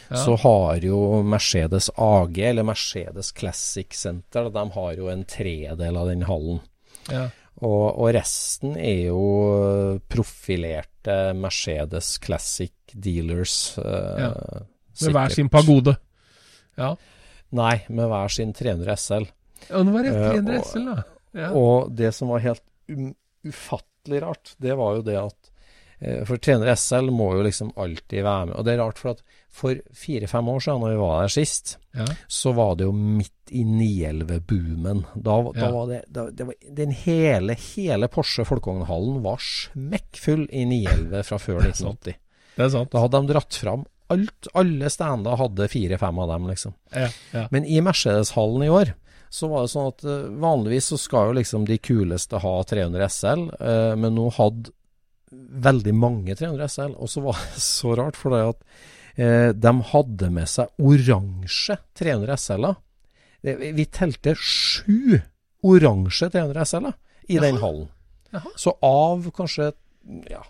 [0.09, 0.23] ja.
[0.23, 6.09] så har jo Mercedes AG, eller Mercedes Classic Center, de har jo en tredel av
[6.09, 6.63] den hallen.
[7.11, 7.29] Ja.
[7.61, 9.21] Og, og, resten er jo
[10.09, 13.75] profilerte Mercedes Classic Dealers.
[13.77, 14.33] Eh, ja.
[15.01, 15.93] Med hver sin pagode.
[16.79, 16.95] Ja.
[17.53, 19.29] Nei, med hver sin 300 SL.
[19.69, 21.20] Ja, nå var det 300 uh, SL, da.
[21.37, 21.51] Ja.
[21.57, 23.13] Og det som var helt um,
[23.47, 25.51] ufattelig rart, det var jo det at
[26.03, 28.55] uh, For 300 SL må jo liksom alltid være med.
[28.57, 31.77] Og det er rart, for at for fire-fem år siden, når vi var der sist,
[31.97, 32.07] ja.
[32.27, 35.05] så var det jo midt i 911-boomen.
[35.15, 35.71] Da, da ja.
[35.75, 41.41] var det, da, det var, Den hele, hele Porsche Folkevognhallen var smekkfull i 911 fra
[41.41, 42.19] før 1980.
[42.51, 42.91] Det er sant.
[42.91, 44.47] Da hadde de dratt fram alt.
[44.57, 46.75] Alle stander hadde fire-fem av dem, liksom.
[46.91, 48.93] Ja, Men i Mercedes-hallen i år
[49.31, 53.07] så var det sånn at uh, vanligvis så skal jo liksom de kuleste ha 300
[53.07, 54.73] SL, uh, men nå hadde
[55.31, 58.65] veldig mange 300 SL, og så var det så rart, for det at
[59.15, 62.77] Eh, de hadde med seg oransje 300 SL-er.
[63.75, 65.17] Vi telte sju
[65.65, 66.95] oransje 300 SL-er
[67.27, 67.45] i Jaha.
[67.45, 67.87] den hallen.
[68.31, 68.53] Jaha.
[68.55, 69.71] Så av kanskje
[70.29, 70.43] ja,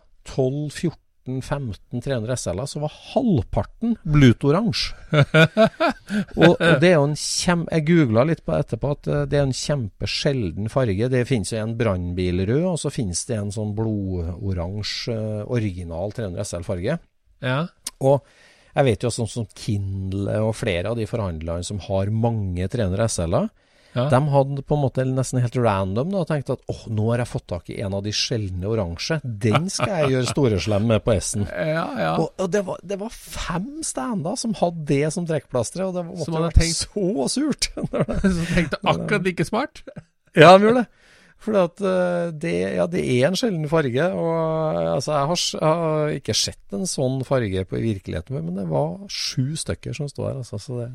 [1.27, 4.95] 12-14-15 300 SL-er, så var halvparten blutoransje.
[6.41, 7.65] og, og, det er jo en kjem...
[7.71, 11.09] Jeg googla litt på etterpå at eh, det er en kjempesjelden farge.
[11.13, 16.47] Det finnes jo en brannbilrød, og så finnes det en sånn blodoransje eh, original 300
[16.47, 16.97] SL-farge.
[17.45, 17.59] Ja.
[18.01, 18.21] Og
[18.71, 23.09] jeg vet jo sånn som Kindle og flere av de forhandlerne som har mange 300
[23.11, 23.51] SL-er,
[23.95, 24.05] Ja.
[24.11, 27.31] De hadde på en måte nesten helt random da, tenkt at åh, nå har jeg
[27.33, 29.19] fått tak i en av de sjeldne oransje.
[29.23, 31.47] Den skal jeg gjøre storeslem med på S-en.
[31.71, 32.13] Ja, ja.
[32.19, 36.05] Og, og det, var, det var fem stander som hadde det som trekkplastre, og det
[36.07, 37.69] måtte Som hadde vært tenkt- så surt.
[38.37, 39.83] som tenkte akkurat like smart.
[40.35, 40.89] ja, de gjorde det.
[41.41, 44.07] For eh, det, ja, det er en sjelden farge.
[44.13, 44.33] Og
[44.77, 48.59] eh, altså, jeg har, jeg har ikke sett en sånn farge på i virkeligheten, men
[48.61, 50.41] det var sju stykker som står her.
[50.43, 50.89] Altså, så det,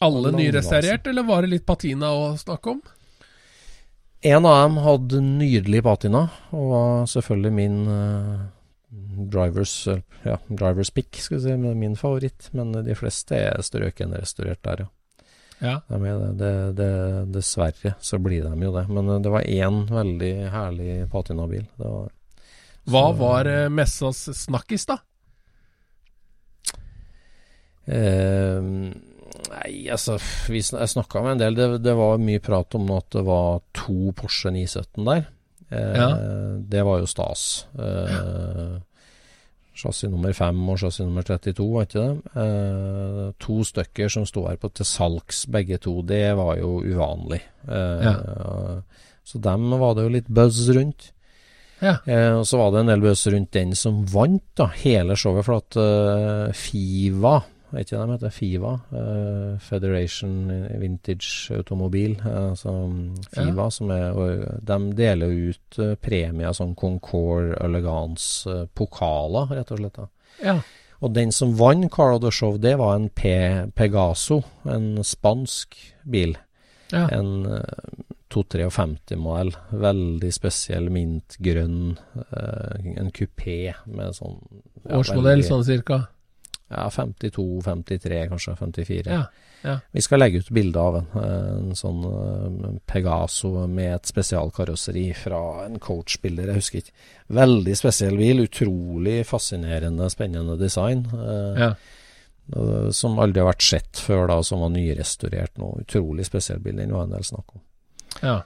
[0.00, 2.80] Alle nyrestaurert, eller var det litt patina å snakke om?
[4.22, 8.44] en av dem hadde nydelig patina, og var selvfølgelig min uh,
[9.32, 12.46] drivers, uh, ja, drivers pick, skal vi si, min favoritt.
[12.54, 14.90] Men de fleste er strøkenrestaurert der, ja.
[15.62, 15.76] Ja.
[15.86, 16.92] De det, det, det,
[17.34, 18.82] dessverre så blir de jo det.
[18.90, 21.68] Men eh, det var én veldig herlig patinabil.
[21.78, 22.08] Var,
[22.90, 24.96] Hva så- var messas snakkis, da?
[27.86, 28.58] Eh,
[29.52, 30.16] nei, altså
[30.48, 31.54] vi, Jeg snakka med en del.
[31.58, 35.26] Det, det var mye prat om at det var to Porsche 917 der.
[35.70, 36.08] Eh, Ja.
[36.72, 37.66] Det var jo stas.
[37.78, 38.80] Eh,
[39.74, 42.32] Chassis nummer 5 og chassis nummer 32, var ikke det?
[42.42, 45.94] Eh, to stykker som sto her på til salgs, begge to.
[46.04, 47.40] Det var jo uvanlig.
[47.68, 48.82] Eh,
[49.24, 51.12] Så dem var det jo litt buzz rundt.
[51.80, 51.96] Ja.
[52.06, 55.44] Eh, og så var det en del buzz rundt den som vant da, hele showet,
[55.46, 57.36] for at eh, Fiva
[57.72, 58.32] Vet ikke hva de heter?
[58.36, 58.72] Fiva?
[58.92, 60.32] Uh, Federation
[60.80, 62.18] Vintage Automobil.
[62.20, 62.74] eh, altså
[63.32, 64.12] Fiva, som er
[64.60, 69.96] De deler ut uh, premier som Concorde Elegance eh, pokaler, rett og slett.
[69.96, 70.06] da.
[70.44, 70.58] Ja.
[71.02, 75.74] Og den som vant Car of the Show, det var en Pe Pegaso, en spansk
[76.04, 76.36] bil.
[76.92, 77.08] ja.
[77.08, 77.62] En uh,
[78.32, 79.50] 253-modell.
[79.76, 81.98] Veldig spesiell mintgrønn.
[82.32, 84.38] eh, en kupé med sånn
[84.88, 85.98] ja, Årsmodell veldig- sånn cirka.
[86.72, 89.12] Ja, 52, 53, kanskje 54.
[89.12, 89.22] Ja.
[89.62, 89.74] ja.
[89.92, 91.08] Vi skal legge ut bilde av en.
[91.22, 96.94] En sånn eh, Pegaso med et spesialkarosseri fra en coachbilder, jeg husker ikke.
[97.42, 98.44] Veldig spesiell bil.
[98.46, 101.04] Utrolig fascinerende, spennende design.
[101.12, 101.70] eh, ja.
[102.56, 105.74] eh, Som aldri har vært sett før, da, som var nyrestaurert nå.
[105.84, 106.80] Utrolig spesiell bil.
[106.80, 107.62] Den var en del snakk om.
[108.22, 108.40] ja.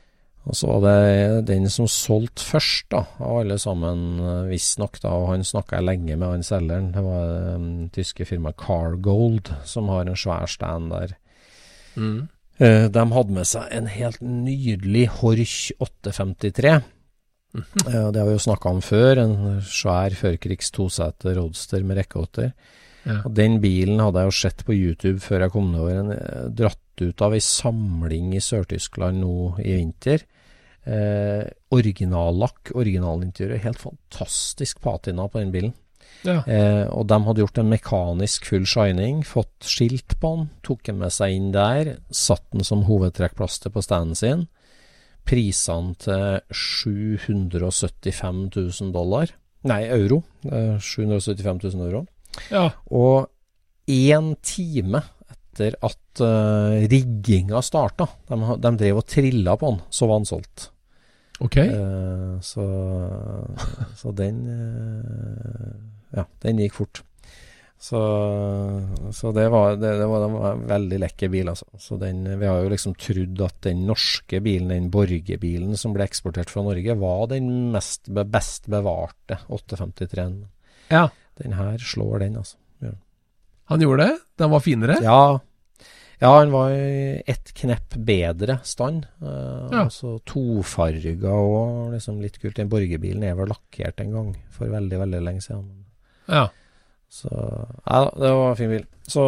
[0.46, 5.10] Og så var det den som solgte først, da, av alle sammen, eh, visstnok, da,
[5.10, 6.92] og han snakka jeg lenge med han selgeren.
[6.94, 11.16] Det var det um, tyske firmaet Cargold, som har en svær stand der.
[11.96, 12.28] Mm.
[12.60, 16.76] Uh, de hadde med seg en helt nydelig Horch 853.
[17.56, 19.24] Uh, det har vi jo snakka om før.
[19.24, 22.54] En svær førkrigs toseter roadster med rekkeåtter.
[23.06, 23.20] Ja.
[23.22, 26.00] Og Den bilen hadde jeg jo sett på YouTube før jeg kom nedover.
[26.00, 30.24] En, eh, dratt ut av ei samling i Sør-Tyskland nå i vinter.
[30.86, 31.42] Eh,
[31.74, 33.58] originallakk, originalinteriør.
[33.64, 35.74] Helt fantastisk patina på den bilen.
[36.22, 36.42] ja.
[36.46, 41.00] Eh, og de hadde gjort en mekanisk full shining, fått skilt på den, tok den
[41.02, 44.46] med seg inn der, satt den som hovedtrekkplaster på standen sin.
[45.26, 49.34] Prisene til 775 000 dollar.
[49.66, 50.22] Nei, euro.
[50.46, 52.06] Eh, 775 000 euro.
[52.50, 52.70] ja.
[52.90, 53.26] Og
[53.90, 60.08] én time etter at uh, rigginga starta, de, de drev og trilla på den, så
[60.10, 60.70] var den solgt.
[61.44, 61.56] Ok.
[61.56, 62.64] Eh, så,
[63.96, 65.74] så den eh,
[66.16, 67.02] Ja, den gikk fort.
[67.76, 68.00] Så,
[69.12, 71.66] så det, var, det, det, var, det var en veldig lekker bil, altså.
[71.78, 76.06] Så den, vi har jo liksom trodd at den norske bilen, den Borge-bilen som ble
[76.08, 80.38] eksportert fra Norge, var den mest, best bevarte 853-en.
[80.88, 81.10] Ja.
[81.36, 82.56] Den her slår den, altså.
[83.66, 84.18] Han gjorde det?
[84.38, 84.96] Den var finere?
[85.02, 85.38] Ja,
[86.22, 89.06] ja han var i ett knepp bedre stand.
[89.22, 89.82] Uh, Ja.
[89.86, 92.56] Altså tofarga og liksom litt kult.
[92.56, 95.66] Den borgerbilen er vel lakkert en gang for veldig, veldig lenge siden.
[96.28, 96.48] Ja.
[97.12, 98.86] Så ja, det var en fin bil.
[99.06, 99.22] Så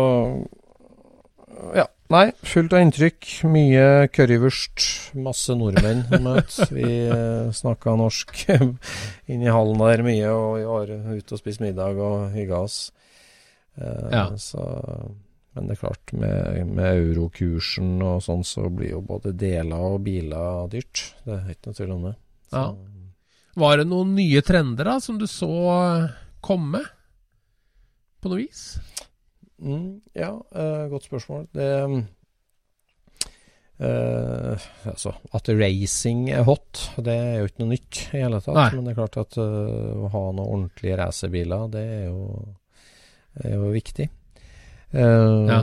[1.75, 1.87] ja.
[2.09, 3.27] Nei, fullt av inntrykk.
[3.53, 4.81] Mye currywurst.
[5.21, 6.65] Masse nordmenn å møte.
[6.73, 8.33] Vi uh, snakka norsk
[9.29, 12.79] inn i hallen der mye, og vi var ute og spiste middag og hygga oss.
[13.77, 14.25] Uh, Ja.
[14.41, 14.65] Så
[15.59, 20.05] Men det er klart, med, med eurokursen og sånn, så blir jo både deler og
[20.07, 21.03] biler dyrt.
[21.25, 22.15] Det er ikke noe tvil om det.
[22.53, 22.63] Så,
[23.59, 26.85] Var det noen nye trender da, som du så eh, komme?
[28.23, 28.63] På noe vis?
[29.59, 31.51] Mm, ja, eh, godt spørsmål.
[31.55, 31.73] Det
[33.79, 34.59] Uh,
[34.91, 38.57] altså, At racing er hot, det er jo ikke noe nytt i hele tatt.
[38.57, 38.71] Nei.
[38.75, 42.25] Men det er klart at uh, å ha noen ordentlige racerbiler, det er jo,
[43.39, 44.09] er jo viktig.
[44.91, 45.61] Eh, Ja.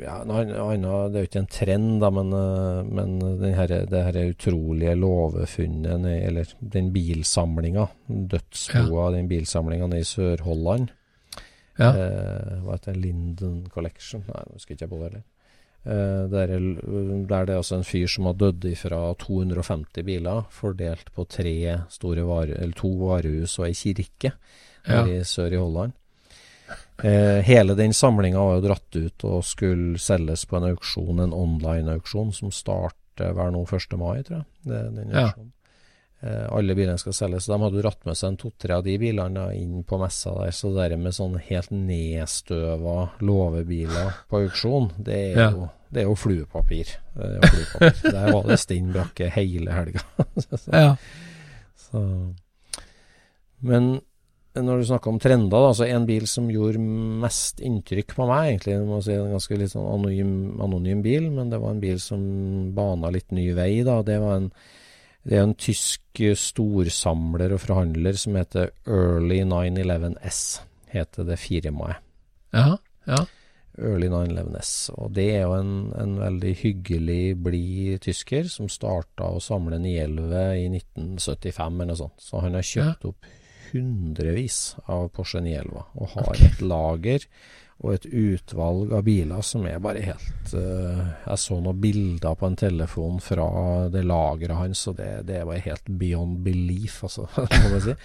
[0.00, 0.44] ja, noe
[1.12, 4.94] det er jo ikke en trend, da, men, eh, men den her, det her utrolige
[4.96, 10.88] låvefunnet, eller den bilsamlinga, dødsboa, den bilsamlinga nede i Sør-Holland.
[11.74, 11.90] Ja.
[11.90, 13.00] uh, hva heter det?
[13.02, 14.22] Linden Collection?
[14.28, 15.24] Nei, nå husker ikke jeg på det heller.
[15.84, 21.10] Uh, der, der, det er altså en fyr som har dødd fra 250 biler, fordelt
[21.12, 21.56] på tre
[21.90, 24.32] store vare, eller to varehus og ei kirke
[24.86, 25.02] ja.
[25.02, 25.98] i sør i Holland.
[27.02, 31.34] Eh, hele den samlinga var jo dratt ut og skulle selges på en auksjon, en
[31.34, 33.98] online-auksjon, som starter hver nå 1.
[33.98, 34.46] mai, tror jeg.
[34.62, 35.28] Det, den ja.
[36.24, 37.50] Eh, alle bilene skal selges.
[37.50, 40.54] De hadde dratt med seg en to-tre av de bilene inn på messa der.
[40.56, 45.50] Så det med sånn helt nedstøva låvebiler på auksjon, det er ja.
[45.52, 46.88] jo det er jo fluepapir.
[47.14, 48.14] Det er jo fluepapir.
[48.16, 50.00] Der var det stinn brakke hele helga.
[50.42, 50.88] så, ja.
[51.78, 52.00] så.
[53.62, 53.92] Men
[54.54, 56.82] når du snakker om trender, da, så en bil som gjorde
[57.24, 61.50] mest inntrykk på meg, egentlig, må si en ganske litt sånn anonym, anonym, bil, men
[61.50, 62.22] det var en bil som
[62.76, 63.82] bana litt ny vei.
[63.86, 64.50] da, Det var en
[65.24, 70.40] det er en tysk storsamler og forhandler som heter Early 911S,
[70.92, 72.02] heter det firmaet.
[72.52, 72.76] Ja,
[73.08, 73.22] ja.
[73.80, 74.92] Early 911S.
[74.94, 80.44] Og det er jo en, en veldig hyggelig, blid tysker som starta å samle 911
[80.60, 82.20] i 1975 eller noe sånt.
[82.22, 83.10] Så han har kjøpt ja.
[83.10, 83.32] opp
[83.74, 86.48] hundrevis av Porsche 911 og har okay.
[86.48, 87.28] et lager
[87.82, 92.48] og et utvalg av biler som er bare helt uh, Jeg så noen bilder på
[92.48, 93.48] en telefon fra
[93.92, 97.96] det lageret hans, og det, det er bare helt beyond belief, altså, må jeg si.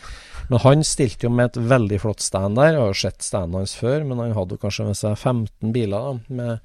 [0.50, 2.74] Men han stilte jo med et veldig flott stand der.
[2.74, 6.08] Jeg har jo sett standen hans før, men han hadde kanskje med seg 15 biler
[6.10, 6.56] da, med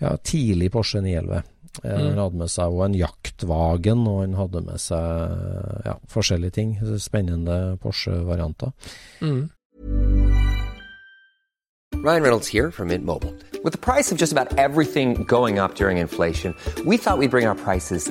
[0.00, 1.42] ja, tidlig Porsche 911.
[1.84, 2.08] Eh, mm.
[2.08, 6.76] Han hadde med seg en jaktvagen, og han hadde med seg ja, forskjellige ting.
[6.98, 8.74] Spennende Porsche-varianter.
[9.20, 9.48] Mm.
[12.02, 13.34] Ryan Reynolds here from Mint Mobile.
[13.62, 16.56] With the price of just about everything going up during inflation,
[16.86, 18.10] we thought we'd bring our prices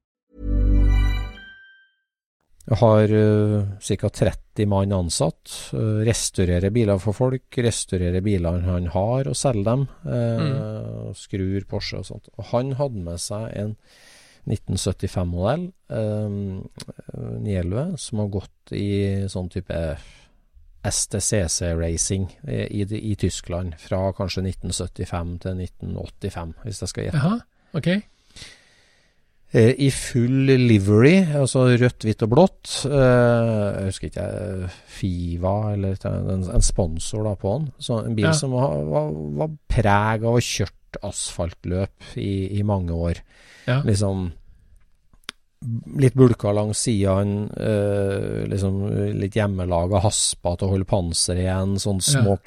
[2.79, 4.09] Har uh, ca.
[4.09, 5.51] 30 mann ansatt.
[5.73, 7.57] Uh, restaurerer biler for folk.
[7.57, 9.83] Restaurerer bilene han har, og selger dem.
[10.05, 11.11] Uh, mm.
[11.19, 12.31] Skrur Porsche og sånt.
[12.37, 13.75] Og han hadde med seg en
[14.47, 16.63] 1975-modell, uh,
[17.43, 18.89] 911, som har gått i
[19.29, 19.77] sånn type
[20.81, 27.21] STCC-racing i, i, i, Tyskland fra kanskje 1975 til 1985, hvis jeg skal gjette.
[27.21, 27.37] Aha,
[27.77, 27.91] ok.
[29.51, 32.69] Eh, I full livery, altså rødt, hvitt og blått.
[32.87, 34.27] Eh, jeg husker ikke
[34.87, 37.71] Fiva eller en, sponsor da på den.
[37.75, 38.35] Så en bil ja.
[38.37, 39.09] som var, var,
[39.41, 43.19] var preg av å ha kjørt asfaltløp i, i mange år.
[43.67, 43.81] Ja.
[43.87, 44.29] Liksom
[46.01, 48.79] litt bulka langs sidene, eh, liksom
[49.19, 52.41] litt hjemmelaga haspa til å holde panseret igjen, sånne små ja.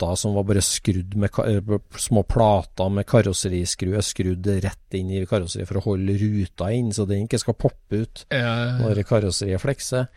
[0.00, 5.26] Knotter som var bare skrudd med eh, små plater med karosseriskrue skrudd rett inn i
[5.26, 10.08] karosseriet for å holde ruta inn, så den ikke skal poppe ut når karosseriet flekser.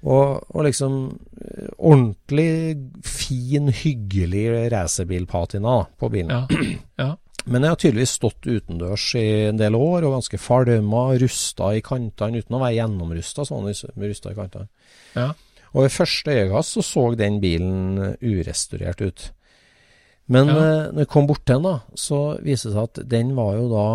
[0.00, 6.32] Og, og, liksom eh, ordentlig fin, hyggelig racerbilpatina på bilen.
[6.32, 6.70] Ja.
[7.04, 7.10] ja.
[7.44, 11.84] Men jeg har tydeligvis stått utendørs i en del år og ganske falma, rusta i
[11.84, 14.68] kantene uten å være gjennomrusta, sånn rusta i kantene.
[15.16, 15.30] Ja.
[15.74, 19.26] Og ved første øyekast så så den bilen urestaurert ut.
[20.30, 20.56] Men ja.
[20.56, 23.56] eh, når jeg kom bort til den, da, så viser det seg at den var
[23.58, 23.86] jo da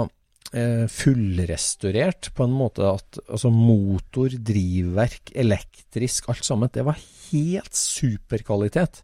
[0.56, 7.80] eh, fullrestaurert på en måte at altså motor, drivverk, elektrisk, alt sammen, det var helt
[7.80, 9.04] superkvalitet.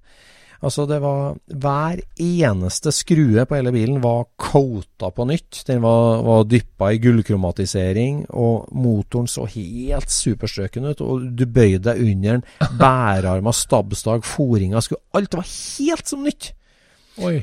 [0.62, 5.64] Altså, det var Hver eneste skrue på hele bilen var coata på nytt.
[5.68, 11.02] Den var, var dyppa i gullkromatisering, og motoren så helt superstrøken ut.
[11.02, 12.46] Og du bøyde deg under den.
[12.82, 16.54] Bærearmer, stabsdag, foringa skulle Alt var helt som nytt.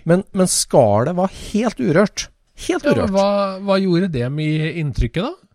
[0.08, 2.28] Men, men skallet var helt urørt.
[2.66, 3.04] Helt urørt.
[3.04, 3.28] Ja, hva,
[3.62, 5.47] hva gjorde det med inntrykket, da?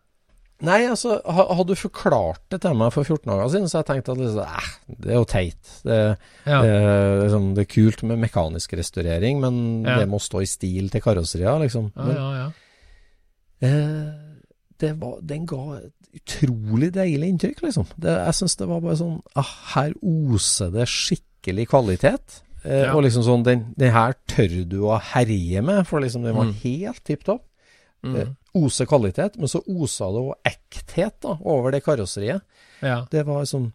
[0.64, 4.12] Nei, altså, hadde du forklart det til meg for 14 dager siden, så jeg tenkt
[4.14, 4.70] at liksom, eh,
[5.04, 5.72] det er jo teit.
[5.84, 5.98] Det,
[6.48, 6.60] ja.
[6.64, 6.76] det,
[7.26, 9.98] liksom, det, er kult med mekanisk restaurering, men ja.
[10.00, 11.92] det må stå i stil til karosseria, liksom.
[12.00, 12.48] Men, ja,
[13.68, 14.08] eh,
[14.84, 17.92] det var, den ga et utrolig deilig inntrykk, liksom.
[18.00, 22.42] Det, jeg syns det var bare sånn ah, Her oser det skikkelig kvalitet.
[22.64, 22.88] Eh.
[22.94, 26.48] Og liksom sånn Den, den her tør du å herje med, for liksom den var
[26.52, 26.56] Mm.
[26.64, 27.44] helt tipp topp.
[28.04, 28.16] Mm.
[28.20, 32.44] Eh, oser kvalitet, men så osa det òg ekthet da, over det karosseriet.
[32.84, 33.06] Ja.
[33.12, 33.70] Det var liksom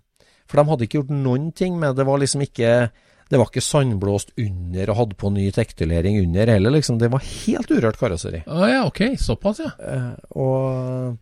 [0.49, 2.05] For de hadde ikke gjort noen ting med det.
[2.09, 2.91] var liksom ikke
[3.29, 6.99] Det var ikke sandblåst under og hadde på ny tekstylering under heller, liksom.
[7.01, 8.43] Det var helt urørt karosseri.
[8.47, 9.03] Å ja, ok.
[9.21, 9.73] Såpass, ja.
[9.81, 11.19] Eh, og,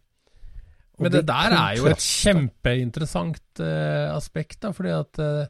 [0.98, 5.48] og Men det det der er jo et kjempeinteressant eh, aspekt, da, fordi at eh,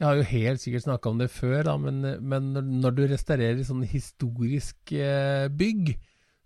[0.00, 3.06] Jeg har jo helt sikkert snakka om det før, da, men, men når, når du
[3.14, 5.94] restaurerer sånn historisk eh, bygg,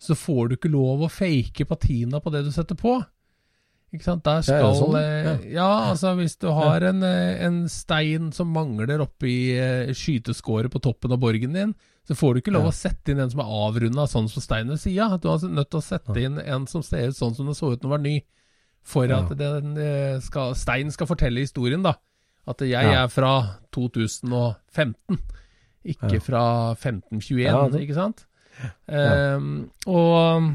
[0.00, 2.94] så får du ikke lov å fake patina på det du setter på.
[3.92, 4.22] Ikke sant?
[4.24, 4.94] Der er skal sånn?
[4.96, 5.66] eh, ja.
[5.90, 11.10] altså hvis du har en, eh, en stein som mangler oppi eh, skyteskåret på toppen
[11.12, 11.74] av borgen din,
[12.06, 12.70] så får du ikke lov Ja.
[12.70, 15.18] å sette inn en som er avrunda sånn som steinen ved sida.
[15.18, 17.54] Du er altså nødt til å sette inn en som ser ut sånn som den
[17.58, 18.14] så ut når den var ny,
[18.82, 19.74] for at den
[20.22, 21.94] skal, steinen skal fortelle historien, da.
[22.48, 23.04] At jeg Ja.
[23.04, 25.18] er fra 2015,
[25.84, 26.20] ikke Ja.
[26.20, 28.24] fra 1521, Ja, det- ikke sant?
[28.60, 28.70] Ja.
[29.00, 29.52] Ehm,
[29.88, 30.50] og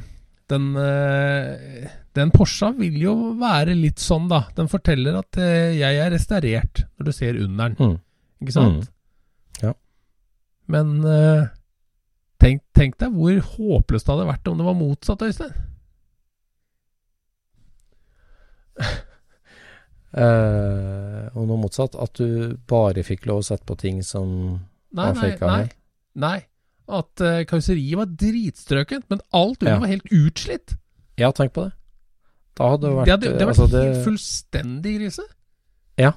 [0.52, 4.44] den, eh, den Porscha vil jo være litt sånn, da.
[4.58, 7.94] Den forteller at eh, jeg er restaurert, når du ser under den.
[7.96, 7.98] Mm.
[8.46, 8.86] Ikke sant?
[8.86, 8.90] Mm.
[9.64, 9.74] Ja.
[10.76, 11.48] Men eh,
[12.42, 15.56] tenk, tenk deg hvor håpløst det hadde vært om det var motsatt, Øystein.
[20.16, 24.28] Og noe motsatt, at du bare fikk lov å sette på ting som
[24.96, 25.66] Nei, var nei, nei.
[26.24, 26.38] nei.
[26.88, 29.80] At uh, karosseriet var dritstrøkent, men alt under Ja.
[29.82, 30.76] var helt utslitt.
[31.18, 31.74] Ja, tenk på det.
[32.56, 35.26] Da hadde det vært det hadde, det hadde vært altså, det, helt fullstendig grise.
[35.98, 36.12] Ja.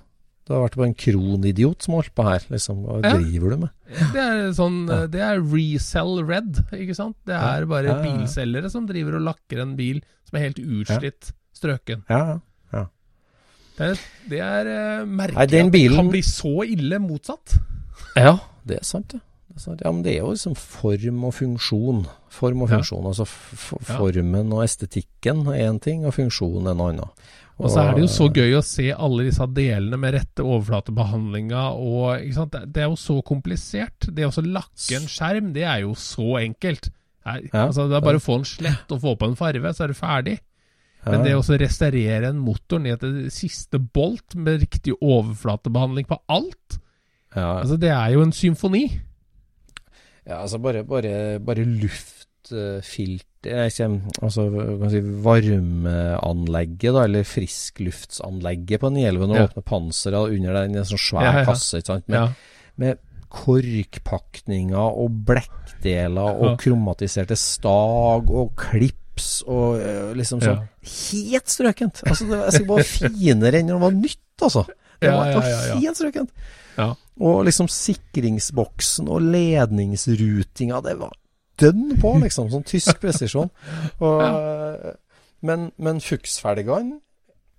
[0.48, 2.82] Det hadde vært bare en kronidiot som holdt på her, liksom.
[2.86, 3.16] Hva Ja.
[3.18, 3.70] driver du med?
[4.12, 5.02] Det er sånn Ja.
[5.02, 7.16] eh, Det er resell red, ikke sant?
[7.26, 12.04] Det er bare bilselgere som driver og lakker en bil som er helt utslitt, strøken.
[12.08, 12.40] Ja,
[12.72, 12.86] ja.
[13.78, 13.98] Det er,
[14.28, 15.66] det er eh, merkelig Nei, bilen...
[15.66, 17.58] at det kan bli så ille motsatt.
[18.16, 19.20] Ja, det er sant, det.
[19.66, 19.76] Er.
[19.84, 22.06] Ja, men det er jo liksom form og funksjon.
[22.30, 22.76] Form og Ja.
[22.78, 23.04] funksjon.
[23.10, 27.08] Altså f f formen og estetikken er én ting, og funksjonen er noe annet.
[27.58, 31.62] Og så er det jo så gøy å se alle disse delene med rette overflatebehandlinga
[31.74, 32.52] og ikke sant?
[32.72, 34.06] Det er jo så komplisert.
[34.14, 36.90] Det å lakke en skjerm, det er jo så enkelt.
[37.26, 37.66] Her, Ja.
[37.66, 39.88] altså, det er bare å få en slett og få på en farve, så er
[39.88, 40.38] du ferdig.
[41.06, 46.78] Men det å restaurere en motor ned til siste bolt med riktig overflatebehandling på alt,
[47.34, 47.60] ja.
[47.62, 49.00] altså det er jo en symfoni.
[50.28, 58.90] Ja, altså bare, bare, bare luftfilter kjem, Altså kan si, varmeanlegget, da, eller friskluftsanlegget på
[58.92, 59.46] Nielven, og Ja.
[59.48, 61.44] åpne panseret under den, en sånn svær Ja, ja.
[61.48, 62.28] kasse, ikke sant, med, Ja.
[62.76, 62.98] med
[63.30, 66.56] korkpakninger og blekkdeler og Ja.
[66.56, 70.62] kromatiserte stag og klips og øh, liksom sånn Ja.
[70.82, 72.02] Helt strøkent!
[72.06, 74.64] Altså, det var, jeg skal bare finere enn når det var nytt, altså.
[75.00, 75.74] Det Ja, var, var ja, ja, ja.
[75.80, 76.30] helt strøkent.
[76.78, 76.94] Ja.
[77.18, 81.16] Og liksom sikringsboksen og ledningsrutinga, det var
[81.58, 82.50] dønn på, liksom.
[82.52, 83.50] Sånn tysk presisjon.
[83.98, 84.96] Og,
[85.42, 87.00] men, men fuksfelgene,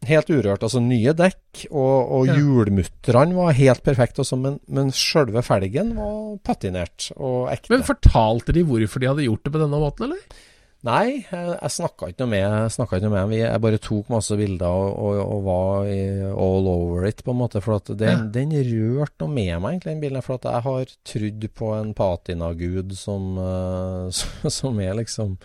[0.08, 0.64] helt urørt.
[0.64, 2.38] Altså nye dekk, og, og Ja.
[2.40, 7.74] hjulmutterne var helt perfekte også, men, men sjølve felgen var patinert og ekte.
[7.76, 10.46] Men fortalte de hvorfor de hadde gjort det på denne måten, eller?
[10.88, 13.34] Nei, jeg, jeg snakka ikke noe med ikke noe med.
[13.42, 15.98] Jeg bare tok masse bilder og, og, og var i,
[16.32, 17.60] all over it, på en måte.
[17.66, 18.30] For at den, Ja.
[18.40, 20.24] den rørte noe med meg, egentlig, den bilen.
[20.24, 25.36] For at jeg har trodd på en patinagud som, eh, som, som er liksom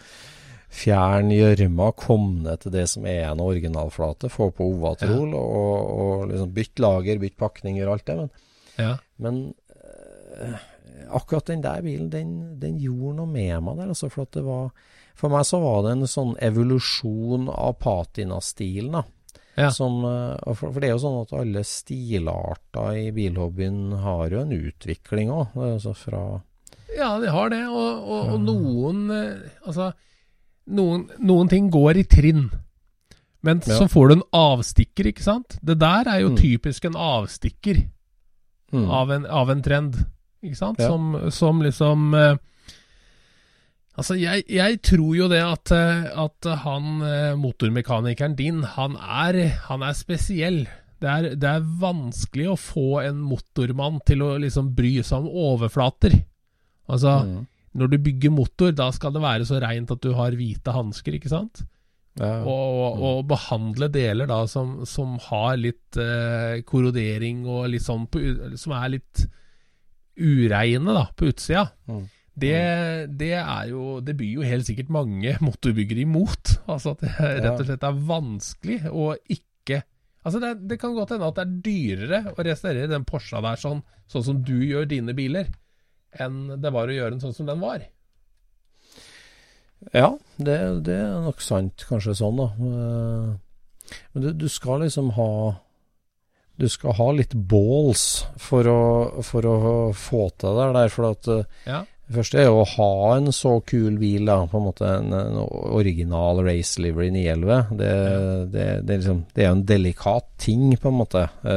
[0.74, 6.24] Fjern gjørma, kom ned til det som er en originalflate, få på Ovatrol og, og
[6.32, 8.16] liksom bytte lager, bytte pakning, og alt det.
[8.18, 8.30] Men,
[8.82, 8.95] Ja.
[9.22, 9.37] men
[10.43, 10.57] eh,
[11.11, 13.89] akkurat den der bilen, den, den gjorde noe med meg der.
[13.95, 14.71] Altså, for, at det var,
[15.15, 18.93] for meg så var det en sånn evolusjon av patinastilen.
[18.93, 19.05] da.
[19.57, 19.69] Ja.
[19.71, 24.41] Som, eh, for, for det er jo sånn at alle stilarter i bilhobbyen har jo
[24.43, 25.55] en utvikling òg.
[25.55, 26.25] Altså fra
[26.97, 29.93] Ja, de har det, og, og, og noen eh, Altså,
[30.71, 32.49] noen, noen ting går i trinn.
[33.45, 33.77] Men Ja.
[33.83, 35.59] så får du en avstikker, ikke sant?
[35.63, 36.37] Det der er jo Mm.
[36.41, 37.83] typisk en avstikker
[38.73, 39.99] mm, av, en, av en trend,
[40.49, 40.82] ikke sant?
[40.82, 40.90] Ja.
[40.92, 42.34] Som, som liksom eh,
[43.95, 49.38] Altså, jeg, jeg tror jo det at, eh, at han eh, motormekanikeren din, han er,
[49.68, 50.64] han er spesiell.
[50.99, 55.53] Det er, det er vanskelig å få en motormann til å liksom bry seg om
[55.53, 56.16] overflater.
[56.90, 57.38] Altså, mm,
[57.78, 61.14] når du bygger motor, da skal det være så reint at du har hvite hansker,
[61.20, 61.62] ikke sant?
[62.18, 68.07] ja, Og, og behandle deler da som, som har litt eh, korrodering og litt sånn
[68.07, 68.22] på,
[68.61, 69.24] Som er litt
[70.21, 71.69] ureine da, på utsida.
[71.91, 72.05] Mm.
[72.35, 72.55] Det,
[73.15, 76.57] det er jo Det byr jo helt sikkert mange motorbyggere imot.
[76.67, 79.83] Altså at det rett og slett er vanskelig å ikke
[80.25, 83.61] Altså det, det kan godt hende at det er dyrere å restaurere den Porscha der
[83.61, 85.51] sånn, sånn som du gjør dine biler,
[86.17, 87.85] enn det var å gjøre den sånn som den var.
[89.93, 90.57] Ja, det,
[90.87, 92.47] det er nok sant, kanskje sånn, da.
[92.57, 95.29] Eh, men du, du, skal liksom ha
[96.61, 98.83] Du skal ha litt balls for å,
[99.27, 99.57] for å
[99.99, 101.83] få til det der, for at eh, ja.
[102.05, 105.15] Det første er jo å ha en så kul bil, da, på en måte en,
[105.17, 105.39] en
[105.73, 107.71] original race livery 911.
[107.81, 108.19] Det, ja.
[108.53, 111.23] det, det, liksom, det er jo en delikat ting, på en måte.
[111.41, 111.55] Ja,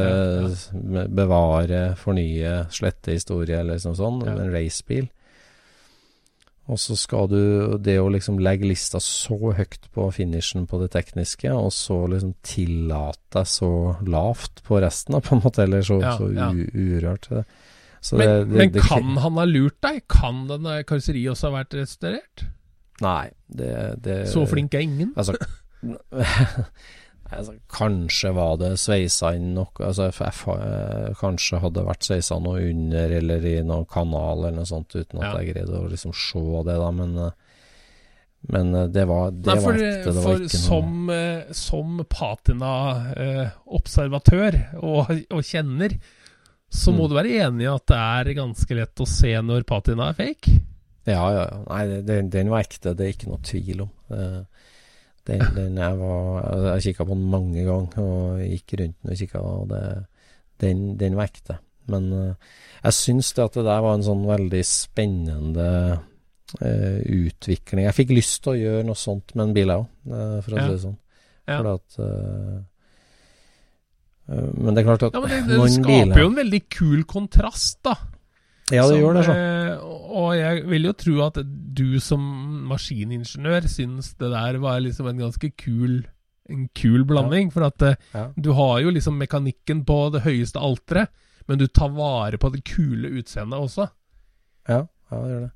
[0.48, 1.04] ja.
[1.20, 4.24] Bevare, fornye, slette historie, eller liksom sånn.
[4.24, 5.10] En racebil.
[6.68, 10.92] Og så skal du Det å liksom legge lista så høyt på finishen på det
[10.96, 13.72] tekniske, og så liksom tillate deg så
[14.08, 16.52] lavt på resten, på en måte, eller så, ja, så ja.
[16.52, 17.30] urørt.
[18.02, 20.04] Så men, det, det, men det, kan han ha lurt deg?
[20.12, 22.46] Kan denne karosseriet også ha vært restaurert?
[23.04, 25.14] Nei, det, Så flink er ingen?
[25.16, 25.38] Altså
[27.28, 33.12] Altså, kanskje var det sveisa inn noe altså, eh, Kanskje hadde vært sveisa noe under
[33.18, 35.34] eller i noen kanal eller noe sånt, uten at ja.
[35.42, 36.90] jeg greide å liksom se det, da.
[36.96, 37.34] Men, eh,
[38.54, 40.12] men eh, det var, det Nei, for, var ekte.
[40.16, 45.92] Det var ikke som, noe Som patina-observatør eh, og, og, kjenner,
[46.72, 47.10] så må mm.
[47.10, 50.52] du være enig i at det er ganske lett å se når patina er fake?
[51.08, 51.44] Ja, ja.
[51.48, 51.60] ja.
[51.68, 52.94] Nei, den, den var ekte.
[52.96, 53.92] Det er ikke noe tvil om.
[54.12, 54.42] Eh,
[55.28, 59.14] den, den jeg var altså, Jeg kikka på den mange ganger og gikk rundt den
[59.14, 59.82] og kikka, og det,
[60.64, 61.58] den, den var ekte.
[61.92, 62.54] Men uh,
[62.84, 65.70] jeg syns det at det der var en sånn veldig spennende
[66.62, 67.86] uh, utvikling.
[67.88, 70.56] Jeg fikk lyst til å gjøre noe sånt med en bil, jeg òg, uh, for
[70.56, 70.98] å si det sånn.
[71.48, 71.62] Ja.
[71.64, 72.02] At
[74.28, 77.06] Men det er klart at ja, det, det, det skaper biler, jo en veldig kul
[77.08, 77.94] kontrast, da.
[78.72, 79.24] Ja, det som, gjør det.
[79.24, 79.34] så.
[80.20, 81.38] og jeg vil jo tro at
[81.78, 82.22] du som
[82.68, 86.02] maskiningeniør syns det der var liksom en ganske kul
[86.50, 87.50] en kul blanding.
[87.50, 87.54] Ja.
[87.54, 88.26] For at eh, ja.
[88.36, 91.12] du har jo liksom mekanikken på det høyeste alteret,
[91.48, 93.88] men du tar vare på det kule utseendet også.
[94.68, 95.54] Ja, ja, det gjør det.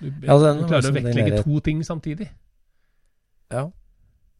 [0.00, 2.30] Du, ja, den, du klarer liksom, å vektlegge to ting samtidig.
[3.52, 3.66] Ja.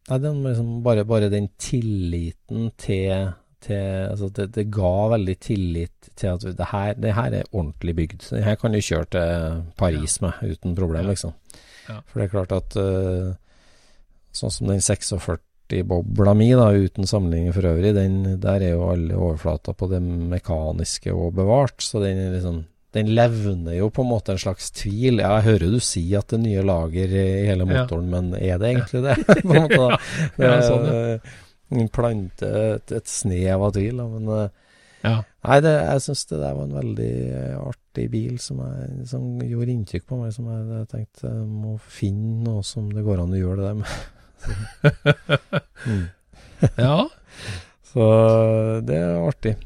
[0.09, 6.09] Nei, den, liksom, bare, bare den tilliten til til altså det, det, ga veldig tillit
[6.17, 8.25] til at det her, det her er ordentlig bygd.
[8.29, 11.35] Det her kan du kjøre til Paris med uten problem, liksom.
[11.89, 12.01] Ja.
[12.07, 13.31] For det er klart at uh,
[14.35, 19.17] sånn som den 46-bobla mi, da, uten sammenligning for øvrig, den, der er jo alle
[19.17, 21.79] overflater på det mekaniske og bevart.
[21.85, 25.21] Så den liksom den levner jo på en måte en slags tvil.
[25.21, 28.17] Ja, jeg hører du si at det er nye lager i hele motoren, ja.
[28.17, 29.15] men er det egentlig det?
[29.47, 30.01] på en måte, da.
[30.43, 31.47] Ja, sånn, ja
[31.93, 34.01] plante et, et snev av tvil.
[34.13, 34.73] Men eh,
[35.05, 35.15] ja.
[35.47, 37.13] nei, det, jeg syns det der var en veldig
[37.61, 40.33] artig bil som, jeg, som gjorde inntrykk på meg.
[40.35, 43.69] Som jeg, jeg tenkte jeg må finne noe som det går an å gjøre det
[43.69, 43.95] der med.
[45.87, 46.05] mm.
[46.87, 46.97] ja.
[47.91, 48.07] Så
[48.87, 49.57] det er artig.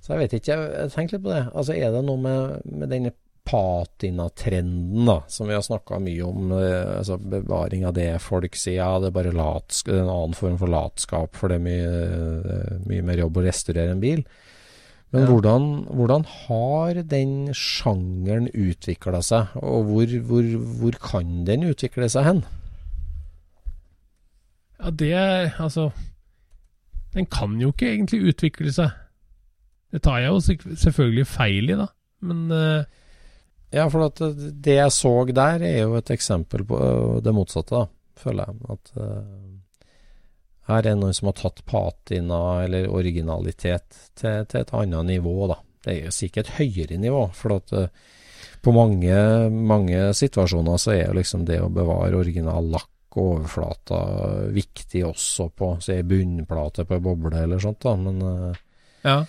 [0.00, 1.42] Så jeg vet ikke, jeg, jeg tenkte litt på det.
[1.52, 3.12] Altså Er det noe med, med denne
[3.48, 6.52] patinatrenden, da, som vi har snakka mye om.
[6.52, 8.82] Eh, altså Bevaring av det folk sier.
[8.82, 11.94] Ja, det er bare latsk, en annen form for latskap, for det er mye,
[12.52, 14.22] eh, mye mer jobb å restaurere en bil.
[15.08, 15.30] Men ja.
[15.30, 20.50] hvordan, hvordan, har den sjangeren utvikla seg, og hvor, hvor,
[20.82, 22.44] hvor, kan den utvikle seg hen?
[24.78, 25.14] Ja, det
[25.58, 25.88] Altså
[27.14, 28.92] Den kan jo ikke egentlig utvikle seg.
[29.90, 31.88] Det tar jeg jo selvfølgelig feil i, da.
[32.20, 32.84] Men uh,
[33.70, 38.20] ja, for det jeg så der, er jo et eksempel på øh, det motsatte, da,
[38.22, 38.74] føler jeg.
[38.74, 39.48] At uh,
[40.68, 43.88] her er noen som har tatt patina eller originalitet
[44.18, 45.58] til, til, et annet nivå, da.
[45.84, 48.14] Det er sikkert et høyere nivå, for at uh,
[48.64, 49.16] på mange,
[49.52, 53.98] mange situasjoner så er jo liksom det å bevare original lakk og overflata
[54.54, 58.64] viktig også på si bunnplate på ei boble eller sånt, da, men uh,
[59.04, 59.20] Ja.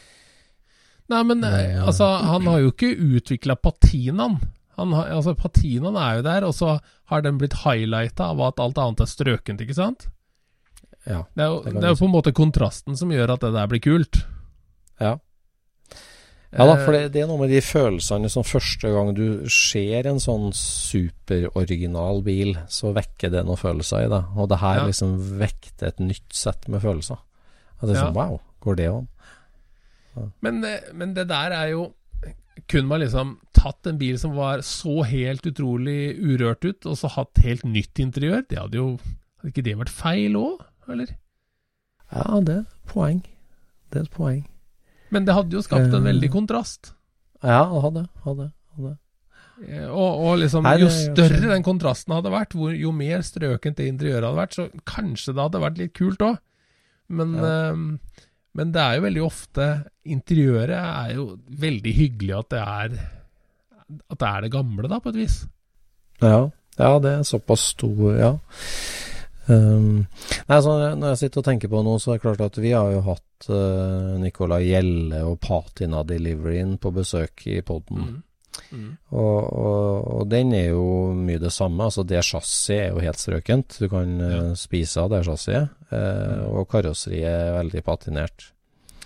[1.09, 4.37] Nei, men altså, han har jo ikke utvikla patinaen.
[4.79, 6.75] Har, altså, patinaen er jo der, og så
[7.11, 10.05] har den blitt highlighta av at alt annet er strøkent, ikke sant?
[11.07, 13.43] Ja, det er jo, det det er jo på en måte kontrasten som gjør at
[13.43, 14.21] det der blir kult.
[15.01, 15.17] Ja.
[16.49, 20.07] Ja da, for det, det, er noe med de følelsene som første gang du ser
[20.09, 24.31] en sånn superoriginal bil, så vekker det noen følelser i deg.
[24.33, 24.87] Og det her ja.
[24.89, 27.21] liksom vekter et nytt sett med følelser.
[27.77, 29.05] At det er sånn, wow, går det an?
[30.45, 31.93] Men, eh, men, det der er jo
[32.69, 37.07] Kunne man liksom tatt en bil som var så helt utrolig urørt ut, og så
[37.15, 38.43] hatt helt nytt interiør?
[38.49, 38.87] Det hadde jo
[39.39, 41.13] Hadde ikke det vært feil òg, eller?
[42.11, 43.21] Ja, det er et poeng.
[43.89, 44.41] Det er et poeng.
[45.13, 46.91] Men det hadde jo skapt en veldig kontrast.
[47.41, 48.97] Ja, det hadde, hadde, hadde.
[49.63, 53.79] Eh, Og, og liksom, Nei, jo større den kontrasten hadde vært, hvor, jo mer strøkent
[53.79, 56.37] det interiøret hadde vært, så kanskje det hadde vært litt kult òg.
[57.09, 57.71] Men, Ja.
[57.71, 57.99] ehm,
[58.57, 59.65] men det er jo veldig ofte
[60.09, 61.25] Interiøret er jo
[61.61, 62.95] veldig hyggelig at det er
[64.09, 65.41] At det er det gamle, da, på et vis.
[66.21, 68.33] Ja, ja det er såpass stor, ja.
[69.49, 70.05] Um,
[70.45, 72.73] nei, så når jeg sitter og tenker på noe, så er det klart at vi
[72.75, 78.03] har jo hatt uh, Nicolai Gjelle og Patina Deliveryen på besøk i poden.
[78.03, 78.19] Mm.
[79.09, 80.85] Og, og, og den er jo
[81.17, 81.87] mye det samme.
[81.87, 83.77] Altså det chassiset er jo helt strøkent.
[83.81, 85.69] Du kan uh, spise av det chassiset.
[85.89, 88.51] Uh, og karosseriet er veldig patinert.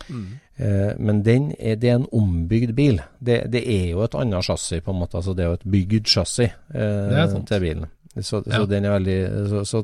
[0.09, 0.39] Mm.
[0.55, 3.01] Eh, men den er, det er en ombygd bil.
[3.23, 5.17] Det, det er jo et annet chassis, på en måte.
[5.19, 7.87] Altså det er jo et bygd chassis eh, til bilen.
[8.19, 8.59] Så, Ja.
[8.59, 9.19] så den er veldig
[9.49, 9.79] så, så,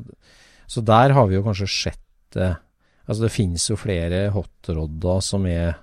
[0.70, 2.04] så der har vi jo kanskje sett
[2.36, 2.52] det
[3.10, 5.80] Altså det finnes jo flere hotrodder som er,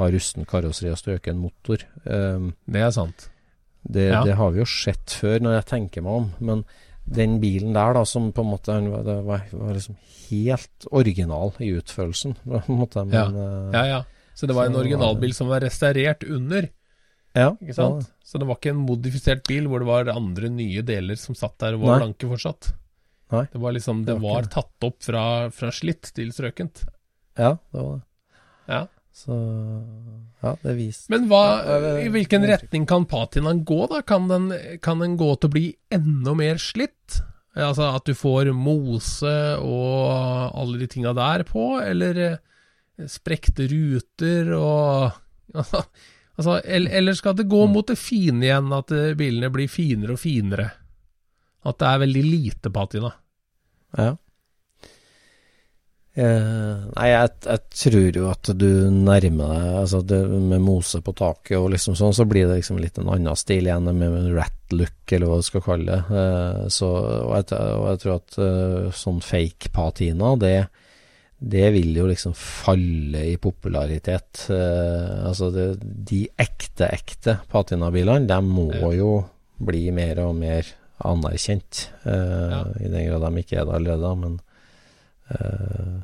[0.00, 1.84] har rusten karosseri og strøken motor.
[2.04, 3.28] Um, Det er sant.
[3.86, 4.24] det, Ja.
[4.24, 6.32] det har vi jo sett før, når jeg tenker meg om.
[6.40, 6.64] Men
[7.10, 9.96] den bilen der, da, som på en måte var- var, var liksom
[10.30, 13.04] helt original i utførelsen, på en måte.
[13.06, 13.24] Men, Ja.
[13.26, 14.02] eh, Ja, ja.
[14.34, 16.68] Så det var en originalbil som var restaurert under,
[17.34, 18.06] ja, ikke sant?
[18.24, 21.58] Så det var ikke en modifisert bil hvor det var andre nye deler som satt
[21.58, 22.06] der og var Nei.
[22.06, 22.70] blanke fortsatt.
[23.32, 23.44] Nei.
[23.52, 26.84] Det var liksom, det var tatt opp fra, fra slitt til strøkent.
[27.38, 28.02] Ja, det var det.
[28.68, 28.86] Ja.
[29.12, 29.34] Så
[30.40, 31.42] ja, det viser Men hva,
[32.00, 34.00] i hvilken retning kan patinaen gå, da?
[34.06, 34.52] Kan den,
[34.84, 37.20] kan den gå til å bli enda mer slitt?
[37.58, 42.38] Altså at du får mose og alle de tinga der på, eller eh,
[43.10, 45.18] sprekte ruter og
[46.40, 50.22] Altså, eller, skal det gå mot det fine igjen, at eh, bilene blir finere og
[50.22, 50.70] finere?
[51.68, 53.10] At det er veldig lite patina?
[53.98, 54.14] Ja.
[56.20, 60.18] Eh, nei, jeg, jeg tror jo at du nærmer deg altså det,
[60.50, 63.68] Med mose på taket og liksom sånn, så blir det liksom litt en annen stil
[63.70, 66.18] igjen, med en rat look, eller hva du skal kalle det.
[66.20, 66.90] Eh, så,
[67.24, 70.54] og, jeg, og jeg tror at uh, sånn fake patina, det,
[71.40, 74.44] det vil jo liksom falle i popularitet.
[74.52, 79.14] Eh, altså det, de ekte, ekte patinabilene, de må jo
[79.60, 80.68] bli mer og mer
[81.08, 81.86] anerkjent.
[82.04, 82.62] eh, Ja.
[82.76, 84.38] I den grad de ikke er det allerede, men
[85.32, 85.98] eh,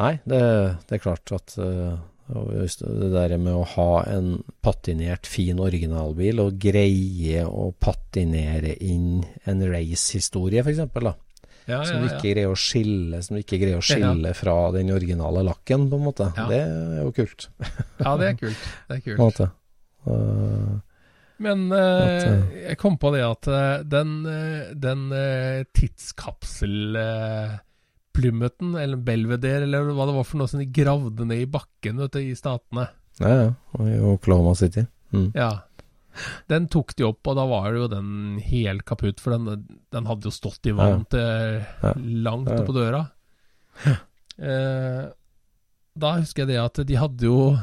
[0.00, 0.40] Nei, det,
[0.88, 1.94] det er klart at uh,
[2.26, 9.62] det der med å ha en patinert, fin originalbil, og greie å patinere inn en
[9.68, 11.14] racehistorie, f.eks., da.
[11.64, 12.34] Ja, Som du ja, ikke ja.
[12.34, 16.04] greier å skille Som du ikke greier å skille fra den originale lakken, på en
[16.04, 16.26] måte.
[16.50, 17.46] Det er jo kult.
[18.02, 18.66] ja, det er kult.
[18.90, 19.40] Det er kult.
[20.04, 20.74] Eh,
[21.44, 22.26] Men eh,
[22.66, 23.48] jeg kom på det at
[23.88, 24.12] den,
[25.72, 26.76] tidskapsel...
[26.92, 27.56] den eh,
[28.14, 31.98] tidskapselplymmouten, eller Belvedere, eller hva det var for noe som de gravde ned i bakken
[31.98, 32.88] vet du, i statene
[33.20, 33.50] ja, ja.
[33.78, 34.82] Og I Oklahoma City.
[35.14, 35.28] Mm.
[35.36, 35.60] Ja.
[36.50, 40.26] Den tok de opp, og da var jo den helt kaputt, for den, den hadde
[40.26, 41.92] jo stått i vann til Ja.
[41.94, 42.58] langt Ja.
[42.58, 43.04] oppå døra.
[44.38, 45.04] Eh,
[45.94, 47.56] da husker jeg det at de hadde jo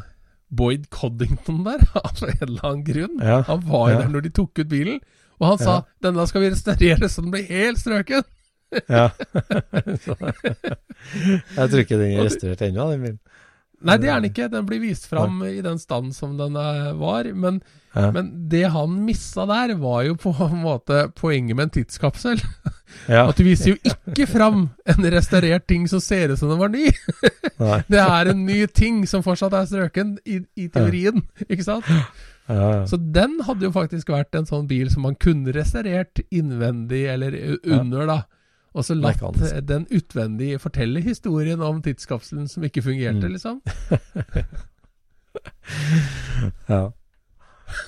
[0.52, 3.20] Boyd Coddington der, av en eller annen grunn.
[3.20, 3.42] Ja.
[3.48, 5.02] Han var jo der når de tok ut bilen,
[5.42, 5.82] og han sa.
[6.02, 8.24] 'denne skal vi restaurere så den blir helt strøken'.
[8.88, 9.10] Ja.
[11.58, 13.20] Jeg tror ikke den er restaurert ennå, den bilen.
[13.82, 14.46] Nei, det er den ikke.
[14.54, 17.26] Den blir vist fram i den stand som den eh, var.
[17.34, 17.62] Men,
[17.96, 18.12] Ja.
[18.14, 22.40] men det han missa der, var jo på en måte poenget med en tidskapsel.
[23.10, 23.26] Ja.
[23.28, 26.70] At du viser jo ikke fram en restaurert ting som ser ut som den var
[26.72, 26.92] ny.
[27.92, 31.24] Det er en ny ting som fortsatt er strøken, i, i teorien.
[31.50, 31.88] Ikke sant?
[32.88, 37.36] Så den hadde jo faktisk vært en sånn bil som man kunne restaurert innvendig eller
[37.64, 38.20] under, da.
[38.74, 39.20] Og så latt
[39.68, 43.34] den utvendig fortelle historien om tidskapselen som ikke fungerte, Mm.
[43.36, 43.62] liksom.
[46.68, 46.92] Ja.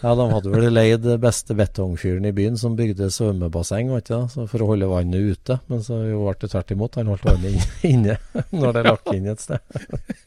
[0.02, 4.46] ja, de hadde vel leid beste betongfyren i byen som bygde svømmebasseng, vet du?
[4.48, 5.58] For å holde vannet ute.
[5.72, 6.96] Men så jo ble det tvert imot.
[7.02, 8.16] Han holdt vannet inne
[8.54, 9.60] når det lagt inn et sted.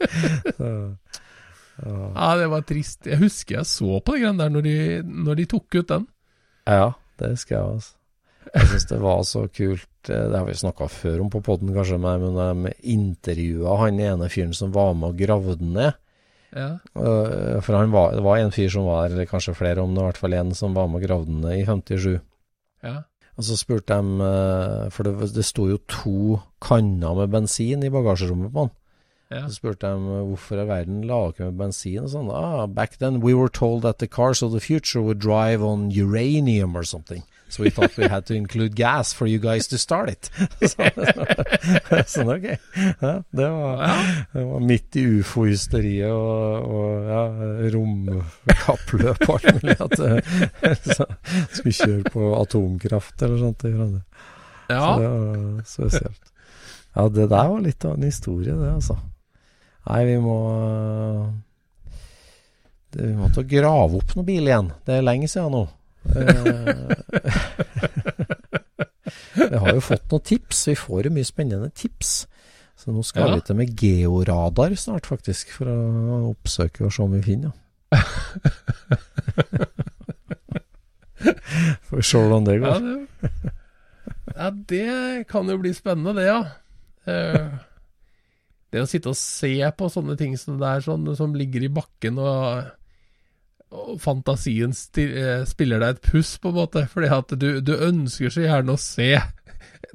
[0.57, 0.70] Så,
[1.84, 1.96] ja.
[2.16, 3.04] Ja, det var trist.
[3.04, 4.76] Jeg husker jeg så på den greiene der når de,
[5.28, 6.07] når de tok ut den.
[6.68, 6.86] ja,
[7.20, 7.95] det husker jeg altså.
[8.55, 9.88] Jeg syns det var så kult.
[10.09, 14.28] eh, Det har vi snakka før om på poden, kanskje, men de intervjua han ene
[14.30, 15.92] fyren som var med og gravde den ned.
[16.57, 16.78] Ja.
[16.97, 19.94] Øh, For han var, det var en fyr som var der, eller kanskje flere, om
[19.94, 22.20] det i hvert fall en som var med og gravde den ned i 57.
[22.84, 22.97] ja.
[23.36, 27.90] Og så spurte de, øh, for det, det sto jo to kanner med bensin i
[27.92, 28.70] bagasjerommet på han.
[29.30, 29.42] ja.
[29.49, 32.30] Så spurte de hvorfor i verden la dere med bensin og sånn.
[32.32, 35.90] Ah, back then we were told that the cars of the future would drive on
[35.90, 37.24] uranium or something.
[37.49, 40.30] So we thought we had to include gas for you guys to start it.
[42.11, 42.47] sånn, ok.
[43.01, 44.01] Ja, det, var,
[44.32, 47.22] det var midt i ufo-hysteriet og, og ja,
[47.76, 49.78] romkappløp og alt mulig.
[49.78, 49.94] At
[50.99, 51.07] så,
[51.55, 53.66] skulle kjøre på atomkraft eller sånt.
[53.70, 54.82] Ja.
[54.82, 56.32] Så det var spesielt.
[56.97, 58.99] Ja, det der var litt av en historie, det, altså.
[59.86, 60.36] Nei, vi må
[62.90, 64.72] det, Vi må til å grave opp noen bil igjen.
[64.86, 65.66] Det er lenge siden nå.
[69.36, 70.66] vi har jo fått noen tips.
[70.70, 72.11] Vi får jo mye spennende tips.
[72.76, 73.34] Så nå skal Ja.
[73.36, 75.76] vi til med georadar snart, faktisk, for å
[76.34, 77.52] oppsøke og se om vi finner
[81.86, 82.78] Får vi se hvordan det Ja, går.
[82.82, 82.96] det,
[84.36, 86.40] ja, det kan jo bli spennende, det, ja.
[87.07, 87.48] Eh,
[88.72, 91.68] Det å sitte og se på sånne ting som det er sånn, som ligger i
[91.72, 92.64] bakken, og,
[93.75, 94.71] og fantasien
[95.03, 96.85] eh, spiller deg et puss, på en måte.
[96.93, 99.11] Fordi at du, du ønsker så gjerne å se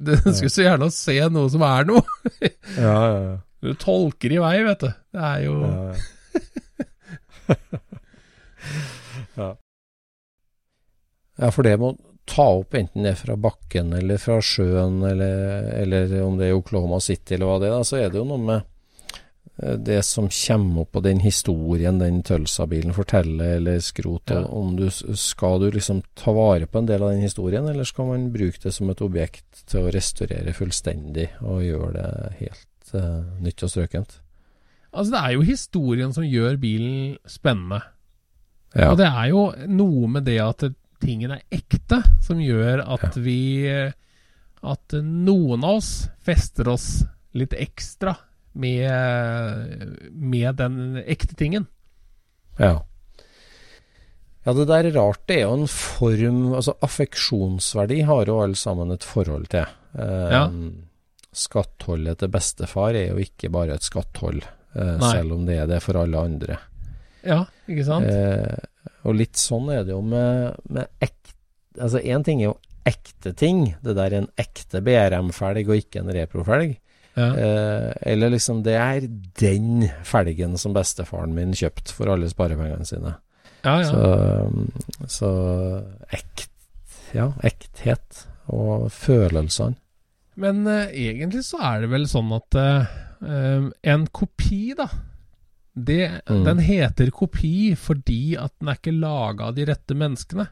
[0.01, 2.03] Du ønsker så gjerne å se noe som er noe.
[2.77, 3.37] Ja, ja, ja.
[3.61, 4.89] Du tolker i vei, vet du.
[5.13, 5.95] Det er jo Ja, ja.
[9.41, 9.49] ja.
[11.37, 11.91] ja, for det må
[12.29, 16.57] ta opp enten det er fra bakken eller fra sjøen, eller, eller om det er
[16.57, 18.67] Oklahoma City eller hva det er, så er det jo noe med
[19.61, 24.41] det som kommer opp, og den historien den Tølsa-bilen forteller, eller skrot, Ja.
[24.45, 28.05] om du skal du liksom ta vare på en del av den historien, eller skal
[28.07, 33.21] man bruke det som et objekt til å restaurere fullstendig og gjøre det helt uh,
[33.41, 34.19] nytt og strøkent?
[34.93, 37.81] Altså, det er jo historien som gjør bilen spennende.
[38.75, 38.91] Ja.
[38.91, 40.63] Og det er jo noe med det at
[41.01, 43.91] tingen er ekte, som gjør at vi
[44.61, 47.03] At noen av oss fester oss
[47.33, 48.13] litt ekstra
[48.53, 51.67] med, med den ekte tingen.
[52.59, 52.81] Ja.
[54.43, 55.21] Ja, det der er rart.
[55.29, 59.67] Det er jo en form Altså, affeksjonsverdi har jo alle sammen et forhold til.
[59.97, 60.47] Eh, Ja.
[61.31, 64.41] Skattholdet til bestefar er jo ikke bare et skatthold,
[64.75, 66.57] eh, selv om det er det for alle andre.
[67.23, 68.05] Ja, ikke sant?
[68.05, 68.57] Eh,
[69.05, 71.17] og litt sånn er det jo med, med ekte
[71.79, 73.75] Altså, én ting er jo ekte ting.
[73.81, 76.73] Det der er en ekte BRM-felg og ikke en reprofelg.
[77.17, 77.27] Ja.
[77.35, 79.03] Eh, eller liksom Det er
[79.41, 83.17] den felgen som bestefaren min kjøpte for alle sparepengene sine.
[83.65, 83.89] ja, ja.
[83.89, 85.31] Så, så
[86.09, 86.47] ekt,
[87.13, 89.75] ja, ekthet og følelsene.
[90.41, 92.93] Men eh, egentlig så er det vel sånn at eh,
[93.27, 94.87] eh, en kopi, da
[95.71, 96.43] det, Mm.
[96.43, 100.49] Den heter kopi fordi at den er ikke laga av de rette menneskene.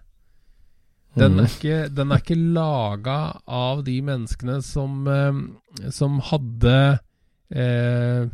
[1.17, 1.39] Den Mhm.
[1.39, 6.99] er ikke, den er ikke laga av de menneskene som, eh, som hadde
[7.51, 8.27] eh,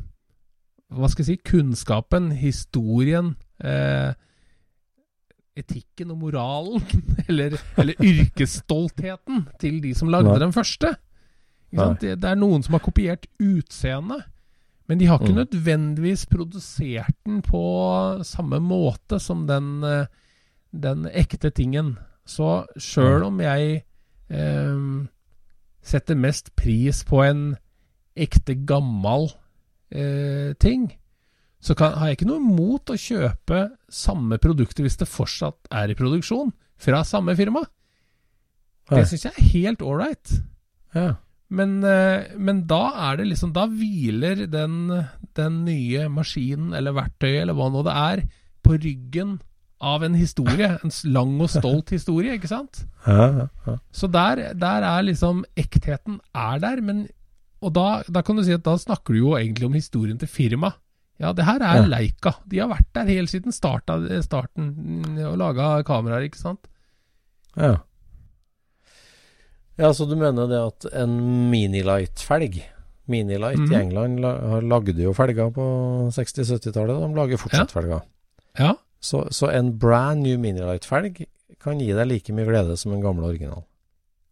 [0.92, 4.14] Hva skal jeg si Kunnskapen, historien, eh,
[5.58, 6.82] etikken og moralen.
[7.30, 10.40] Eller, eller yrkesstoltheten til de som lagde Nei.
[10.44, 10.92] den første.
[11.72, 14.28] Det, det er noen som har kopiert utseendet.
[14.88, 15.40] Men de har ikke Mm.
[15.42, 20.06] nødvendigvis produsert den på samme måte som den, eh,
[20.72, 21.98] den ekte tingen.
[22.26, 23.82] Så sjøl om jeg
[24.34, 24.86] eh,
[25.86, 27.48] setter mest pris på en
[28.16, 29.30] ekte gammel
[29.94, 30.88] eh, ting,
[31.62, 33.62] så kan, har jeg ikke noe imot å kjøpe
[33.92, 37.64] samme produkter hvis det fortsatt er i produksjon, fra samme firma.
[38.92, 40.34] Det syns jeg er helt ålreit.
[40.94, 41.16] Ja.
[41.56, 44.90] Men, eh, men da er det liksom Da hviler den,
[45.38, 48.24] den nye maskinen eller verktøyet eller hva nå det er,
[48.66, 49.36] på ryggen
[49.82, 50.70] av en historie.
[50.84, 52.86] En lang og stolt historie, ikke sant?
[53.08, 53.76] Ja, ja, ja.
[53.92, 57.08] Så der, der er liksom Ektheten er der, men
[57.62, 60.28] Og da, da kan du si at da snakker du jo egentlig om historien til
[60.30, 60.76] firmaet.
[61.20, 61.86] Ja, det her er.
[61.88, 62.34] Leica.
[62.46, 66.68] De har vært der helt siden starta, starten mm, og laga kameraer, ikke sant?
[67.58, 67.78] ja.
[69.78, 72.62] Ja, så du mener det at en Minilight-felg
[73.12, 73.72] Minilight Mhm.
[73.74, 74.20] i England
[74.70, 75.66] lagde jo felger på
[76.16, 76.96] 60-70-tallet.
[77.02, 78.02] De lager fortsatt felger.
[78.58, 78.74] Ja.
[79.04, 81.26] Så, så en brand new Minilight-felg
[81.62, 83.66] kan gi deg like mye glede som en gamle original.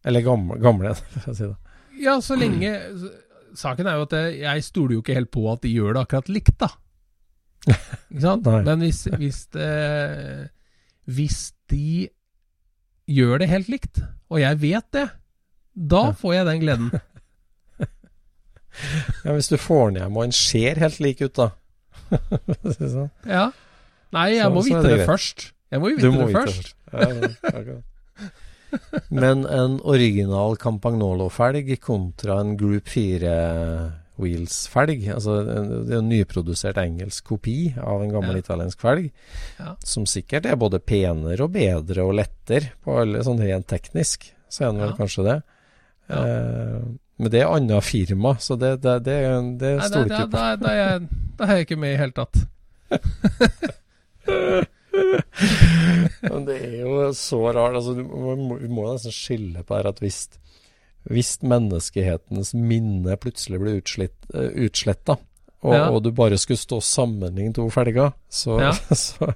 [0.06, 1.78] Eller gamle, gamle for å si det.
[2.04, 2.74] Ja, så lenge
[3.54, 6.30] Saken er jo at jeg, stoler jo ikke helt på at de gjør det akkurat
[6.34, 6.72] likt, da.
[8.10, 8.48] Ikke sant?
[8.66, 9.68] Men hvis, hvis, det,
[11.06, 11.38] hvis
[11.70, 12.08] de
[13.14, 14.02] gjør det helt likt,
[14.34, 15.06] og jeg vet det,
[15.94, 16.94] da får jeg den gleden.
[19.22, 21.52] Ja, Hvis du får den hjem og den ser helt lik ut, da.
[22.74, 23.12] Sånn.
[23.30, 23.52] Ja.
[24.14, 25.52] Nei, jeg Så- må vite det det, først.
[25.74, 26.74] Jeg må jo Du vite må det vite først.
[26.94, 27.82] Ja, ja.
[29.14, 33.34] Men en original Campagnolo-felg kontra en Group 4
[34.22, 35.08] Wheels-felg.
[35.14, 38.42] Altså, det er en nyprodusert engelsk kopi av en gammel Ja.
[38.46, 39.12] italiensk felg.
[39.60, 39.76] Ja.
[39.84, 44.30] Som sikkert er både penere og bedre og lettere, på alle sånn rent teknisk.
[44.50, 45.38] Så er den vel kanskje det.
[46.14, 46.82] Eh,
[47.18, 49.18] men det er annet firma, så det, det, det,
[49.58, 50.44] det det, stoler ikke på.
[50.62, 52.42] da er jeg ikke med i hele tatt.
[56.24, 57.76] Men det er jo så rart.
[57.80, 60.26] Altså, du må, vi må nesten skille på her at hvis,
[61.12, 65.18] hvis menneskehetens minne plutselig blir uh, utsletta,
[65.64, 65.86] og, Ja.
[65.96, 68.72] og du bare skulle stå sammenlignet sammenligne to felger, så, Ja.
[69.00, 69.30] så,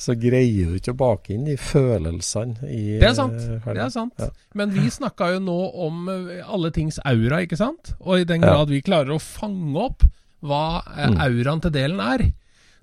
[0.00, 3.36] så greier du ikke å bake inn de følelsene i Det er sant.
[3.36, 3.76] eh, felgen.
[3.76, 4.14] Det er sant.
[4.24, 4.30] Ja.
[4.56, 7.92] Men vi snakka jo nå om eh, alle tings aura, ikke sant?
[8.00, 10.06] Og i den grad vi klarer å fange opp
[10.44, 10.62] hva
[10.96, 11.20] eh, Mm.
[11.20, 12.24] auraen til delen er.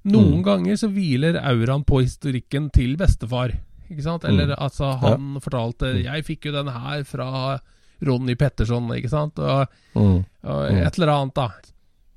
[0.05, 0.43] Noen Mm.
[0.43, 3.51] ganger så hviler auraen på historikken til bestefar.
[3.91, 4.23] Ikke sant?
[4.25, 4.55] Eller Mm.
[4.57, 7.59] altså, han fortalte 'Jeg fikk jo den her fra
[8.03, 9.37] Ronny Petterson', ikke sant?
[9.39, 10.25] Og, Mm.
[10.43, 10.85] og Mm.
[10.87, 11.49] et eller annet, da.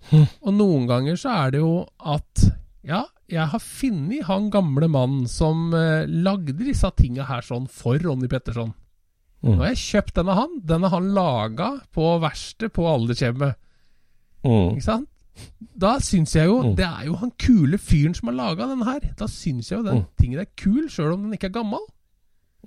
[0.43, 2.53] Og noen ganger så er det jo at
[2.87, 7.97] Ja, jeg har funnet han gamle mannen som eh, lagde disse tinga her sånn for
[7.99, 8.74] Ronny Petterson.
[9.43, 9.57] Mm.
[9.57, 10.61] Nå har jeg kjøpt den av han.
[10.64, 13.55] Den har han laga på verkstedet på aldershjemmet.
[14.45, 14.72] Mm.
[14.76, 15.09] Ikke sant?
[15.76, 16.74] Da syns jeg jo Mm.
[16.78, 19.01] Det er jo han kule fyren som har laga den her.
[19.18, 20.07] Da syns jeg jo den Mm.
[20.20, 21.80] tingen er kul, sjøl om den ikke er gammel.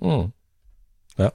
[0.02, 0.32] Mm.
[1.18, 1.30] Ja.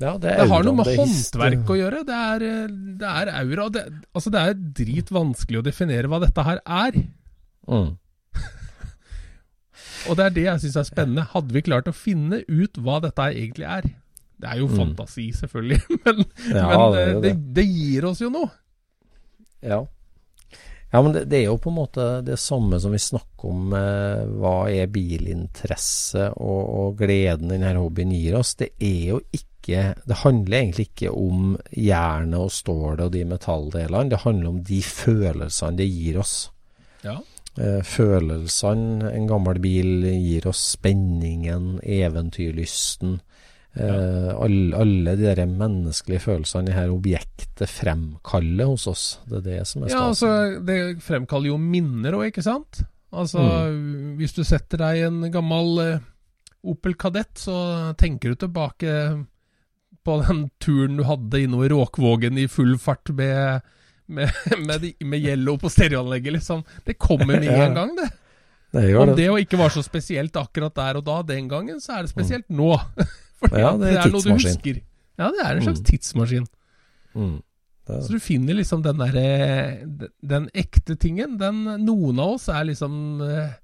[0.00, 0.12] ja.
[0.18, 2.04] Det, Det har noe med er håndverk å gjøre.
[2.08, 2.66] Det er, eh,
[2.98, 3.68] det er aura.
[3.70, 3.84] Det,
[4.14, 6.92] altså det er dritvanskelig å definere hva dette her er.
[7.68, 7.98] Mm.
[10.08, 11.26] Og det er det jeg syns er spennende.
[11.34, 13.82] Hadde vi klart å finne ut hva dette egentlig er
[14.40, 14.76] Det er jo Mm.
[14.78, 17.54] fantasi, selvfølgelig, men, Ja, men det eh, det, det.
[17.54, 18.50] det gir oss jo noe.
[19.60, 19.80] Ja.
[20.90, 23.74] Ja, men det, det er jo på en måte det samme som vi snakker om
[23.76, 28.54] eh, hva er bilinteresse og, og gleden denne hobbyen gir oss.
[28.56, 34.08] Det er jo ikke Det handler egentlig ikke om jernet og stålet og de metalldelene.
[34.08, 36.36] Det handler om de følelsene det gir oss.
[37.04, 37.18] Ja.
[37.58, 43.18] Eh, følelsene en gammel bil gir oss, spenningen, eventyrlysten.
[43.78, 49.04] Eh, alle, alle de der menneskelige følelsene det her objektet fremkaller hos oss.
[49.28, 50.30] Det er det som er Ja, altså,
[50.66, 52.82] det fremkaller jo minner òg, ikke sant?
[53.12, 54.16] Altså, Mm.
[54.18, 55.98] hvis du setter deg en gammel eh,
[56.68, 59.24] Opel Kadett, så tenker du tilbake
[60.04, 63.60] på den turen du hadde innover Råkvågen i full fart med,
[64.08, 64.30] med,
[64.66, 66.64] med, de- med Yellow på stereoanlegget, liksom.
[66.84, 68.10] Det kommer med en gang, det.
[68.72, 69.28] det Om det.
[69.30, 72.48] å ikke var så spesielt akkurat der og da den gangen, så er det spesielt
[72.50, 72.74] nå.
[73.40, 74.80] Fordi ja, Ja, er, det er noe du husker.
[75.18, 75.84] Ja, det er en slags Mm.
[75.90, 76.46] tidsmaskin.
[77.14, 77.36] Mm.
[77.88, 82.64] Så du finner liksom den derre den- Den ekte tingen, den Noen av oss er
[82.64, 83.54] liksom eh,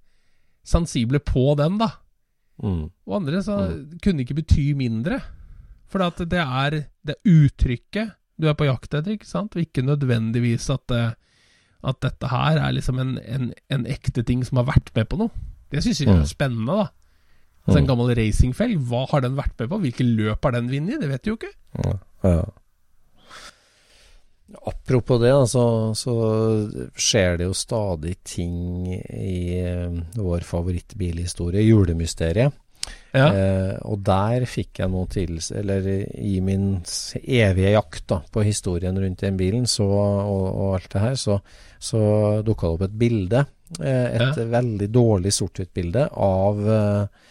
[0.64, 1.90] sensible på den, da.
[2.62, 2.90] Mm.
[3.06, 3.58] Og andre så
[4.02, 5.20] kunne ikke bety mindre.
[5.86, 9.54] For det er det uttrykket du er på jakt etter, ikke sant?
[9.54, 11.12] Og ikke nødvendigvis at, eh,
[11.84, 15.18] at dette her er liksom en, en, en ekte ting som har vært med på
[15.18, 15.30] noe.
[15.70, 16.20] Det syns jeg Mm.
[16.22, 16.88] er spennende, da.
[17.64, 17.88] Altså En Mm.
[17.88, 19.78] gammel racingfelg, hva har den vært med på?
[19.80, 21.00] Hvilke løp har den vunnet?
[21.00, 21.52] Det vet du jo ikke.
[21.84, 21.94] Ja,
[22.24, 22.44] ja.
[24.66, 25.62] Apropos det, da, så,
[25.96, 26.12] så
[27.00, 32.52] skjer det jo stadig ting i eh, vår favorittbilhistorie, julemysteriet.
[33.16, 33.30] Ja.
[33.32, 35.86] Eh, og der fikk jeg noe til Eller
[36.20, 36.82] i min
[37.22, 41.38] evige jakt da, på historien rundt den bilen så, og, og alt det her, så,
[41.80, 42.02] så
[42.44, 43.44] dukka det opp et bilde.
[43.80, 44.48] Eh, et Ja.
[44.58, 47.22] veldig dårlig sort-hvitt-bilde av eh,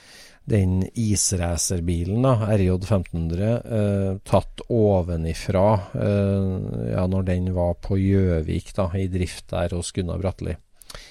[0.50, 8.90] den isracerbilen, RJ 1500, eh, tatt ovenifra eh, ja, når den var på Gjøvik, da,
[9.00, 10.58] i drift der hos Gunnar Bratli.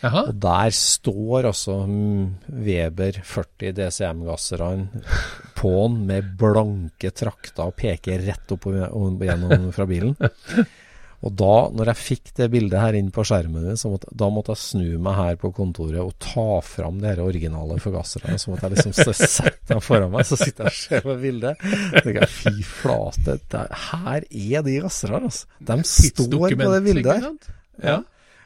[0.02, 0.26] Aha.
[0.28, 5.02] Og der står altså Weber 40 DCM-gasserne
[5.58, 10.14] på med blanke trakter og peker rett opp gjennom fra bilen.
[11.22, 14.26] Og da, når jeg fikk det bildet her inn på skjermen min, så måtte, da
[14.32, 18.34] måtte jeg snu meg her på kontoret og ta fram de originale forgasserne.
[18.42, 21.62] Så måtte jeg liksom sette dem foran meg, så sitter jeg og ser på bildet.
[21.62, 25.60] Så tenker jeg, fy flate, der, her er de gasserne, altså.
[25.70, 27.30] De står på det bildet her.
[27.82, 28.00] Ja.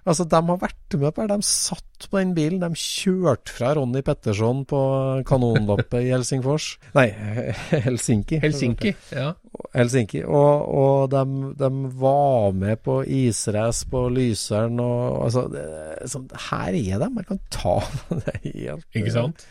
[0.07, 1.35] Altså, de har vært med på det.
[1.35, 2.61] De satt på den bilen.
[2.63, 4.79] De kjørte fra Ronny Petterson på
[5.27, 6.69] kanonloppet i Helsingfors.
[6.99, 7.09] Nei,
[7.89, 8.39] Helsinki.
[8.45, 8.93] Helsinki.
[9.11, 9.33] Ja.
[9.75, 10.23] Helsinki.
[10.29, 11.25] Og, og de,
[11.59, 15.67] de var med på israce på Lyseren og altså det,
[16.13, 17.11] sånn, Her er de.
[17.19, 17.77] Man kan ta
[18.23, 19.47] det helt Ikke sant?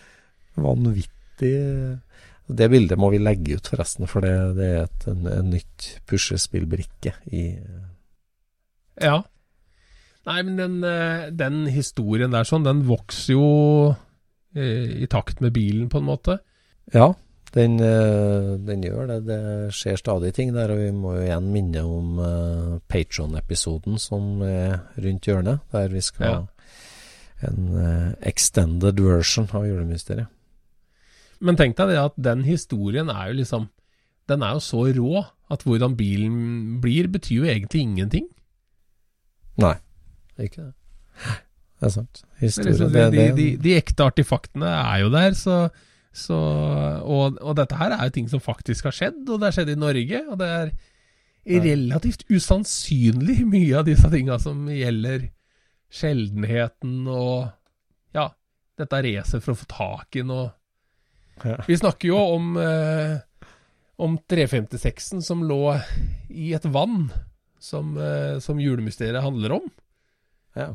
[0.55, 1.51] vanvittig.
[2.47, 5.87] Det bildet må vi legge ut, forresten, for det, det er et en, en nytt
[6.07, 7.47] puslespillbrikke i
[9.03, 9.17] Ja.
[10.25, 13.49] Nei, men den, eh, den historien der sånn, den vokser jo
[14.57, 16.39] eh, i takt med bilen, på en måte.
[16.93, 17.13] Ja,
[17.55, 19.19] Den, eh, den, gjør det.
[19.29, 24.41] Det skjer stadig ting der, og vi må jo igjen minne om uh, Patron-episoden som
[24.43, 26.41] er rundt hjørnet, der vi skal ha
[27.47, 30.27] en uh, extended version av julemysteriet.
[31.39, 33.69] Men tenk deg det at den historien er jo liksom
[34.27, 35.23] Den er jo så rå
[35.53, 36.37] at hvordan bilen
[36.81, 38.27] blir, betyr jo egentlig ingenting.
[39.61, 39.75] Nei,
[40.43, 40.73] ikke det.
[41.79, 42.23] Det er sant.
[42.39, 45.69] Historie, det er liksom, de, de, de, de, ekte artifaktene er jo der, så
[46.15, 46.35] så,
[47.03, 49.73] og, og, dette her er jo ting som faktisk har skjedd, og det har skjedd
[49.73, 50.21] i Norge.
[50.31, 50.69] Og det er
[51.65, 55.27] relativt usannsynlig mye av disse tinga som gjelder
[55.91, 57.51] sjeldenheten og
[58.15, 58.29] ja,
[58.79, 60.53] dette racet for å få tak i noe.
[61.67, 63.19] Vi snakker jo om, eh,
[63.99, 65.75] om 356-en som lå
[66.31, 67.09] i et vann,
[67.59, 69.67] som, eh, som julemysteriet handler om.
[70.55, 70.73] Ja.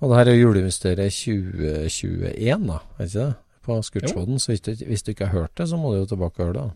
[0.00, 3.30] Og det her er julemysteriet 2021, da, er ikke det?
[3.70, 4.38] på Skurtsvodden.
[4.38, 6.46] så hvis du, hvis du, ikke har hørt det, så må du jo tilbake og
[6.46, 6.70] høre det.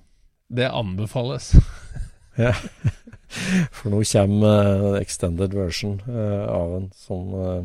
[0.56, 1.54] Det anbefales.
[2.44, 2.52] ja.
[3.72, 7.64] For nå kommer uh, extended version uh, av en sånn uh,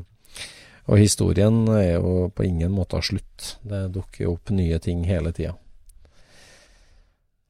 [0.90, 3.60] Og historien er jo på ingen måte slutt.
[3.62, 5.54] Det dukker jo opp nye ting hele tida.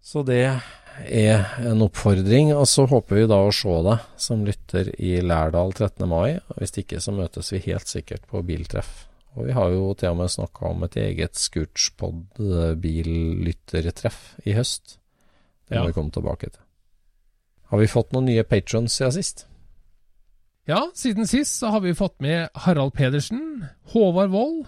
[0.03, 0.59] Så det
[1.05, 2.53] er en oppfordring.
[2.55, 6.07] Og så håper vi da å se deg som lytter i Lærdal 13.
[6.09, 6.39] mai.
[6.57, 10.17] Hvis ikke så møtes vi helt sikkert på biltreff og vi har jo til og
[10.19, 14.85] med snakka om et eget Scootspod-billyttertreff i høst.
[15.69, 15.87] Det må ja.
[15.87, 16.61] vi komme tilbake til.
[17.69, 19.47] Har vi fått noen nye patrons siden sist?
[20.69, 24.65] Ja, siden sist så har vi fått med Harald Pedersen, Håvard Wold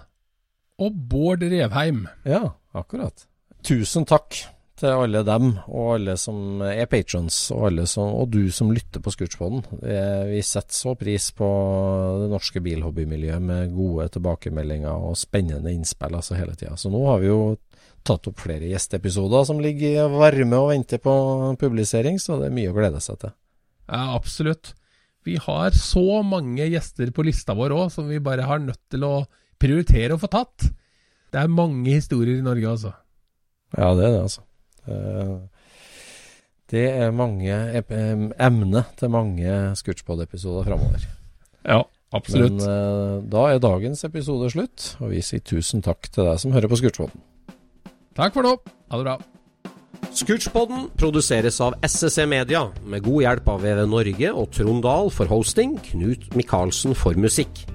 [0.82, 2.08] og Bård Revheim.
[2.26, 3.28] Ja, akkurat.
[3.66, 4.36] Tusen takk
[4.82, 9.62] til alle dem, og alle som er patrons, og, og du som lytter på Scootspoden.
[10.28, 11.50] Vi setter så pris på
[12.24, 16.74] det norske bilhobbymiljøet med gode tilbakemeldinger og spennende innspill altså hele tida.
[16.80, 17.42] Så nå har vi jo
[18.08, 21.14] tatt opp flere gjesteepisoder som ligger varme og venter på
[21.62, 23.36] publisering, så det er mye å glede seg til.
[23.92, 24.74] Ja, absolutt.
[25.28, 29.06] Vi har så mange gjester på lista vår òg, som vi bare har nødt til
[29.06, 29.16] å
[29.62, 30.72] prioritere å få tatt.
[31.32, 32.96] Det er mange historier i Norge, altså.
[33.78, 34.42] Ja, det er det, altså.
[34.90, 35.34] Eh,
[36.72, 37.56] det er mange
[38.40, 41.04] emne til mange Scootspod-episoder framover.
[41.68, 41.82] Ja,
[42.16, 42.62] absolutt.
[42.62, 46.56] Men uh, da er dagens episode slutt, og vi sier tusen takk til deg som
[46.56, 47.28] hører på Scootspoden.
[48.16, 48.56] Takk for nå.
[48.92, 49.18] Ha det bra.
[50.16, 55.32] Scootspoden produseres av SSC Media, med god hjelp av VV Norge og Trond Dahl for
[55.32, 57.66] hosting, Knut Micaelsen for musikk.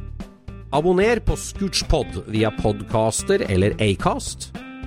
[0.77, 4.51] Abonner på Scootspod via podcaster eller Acast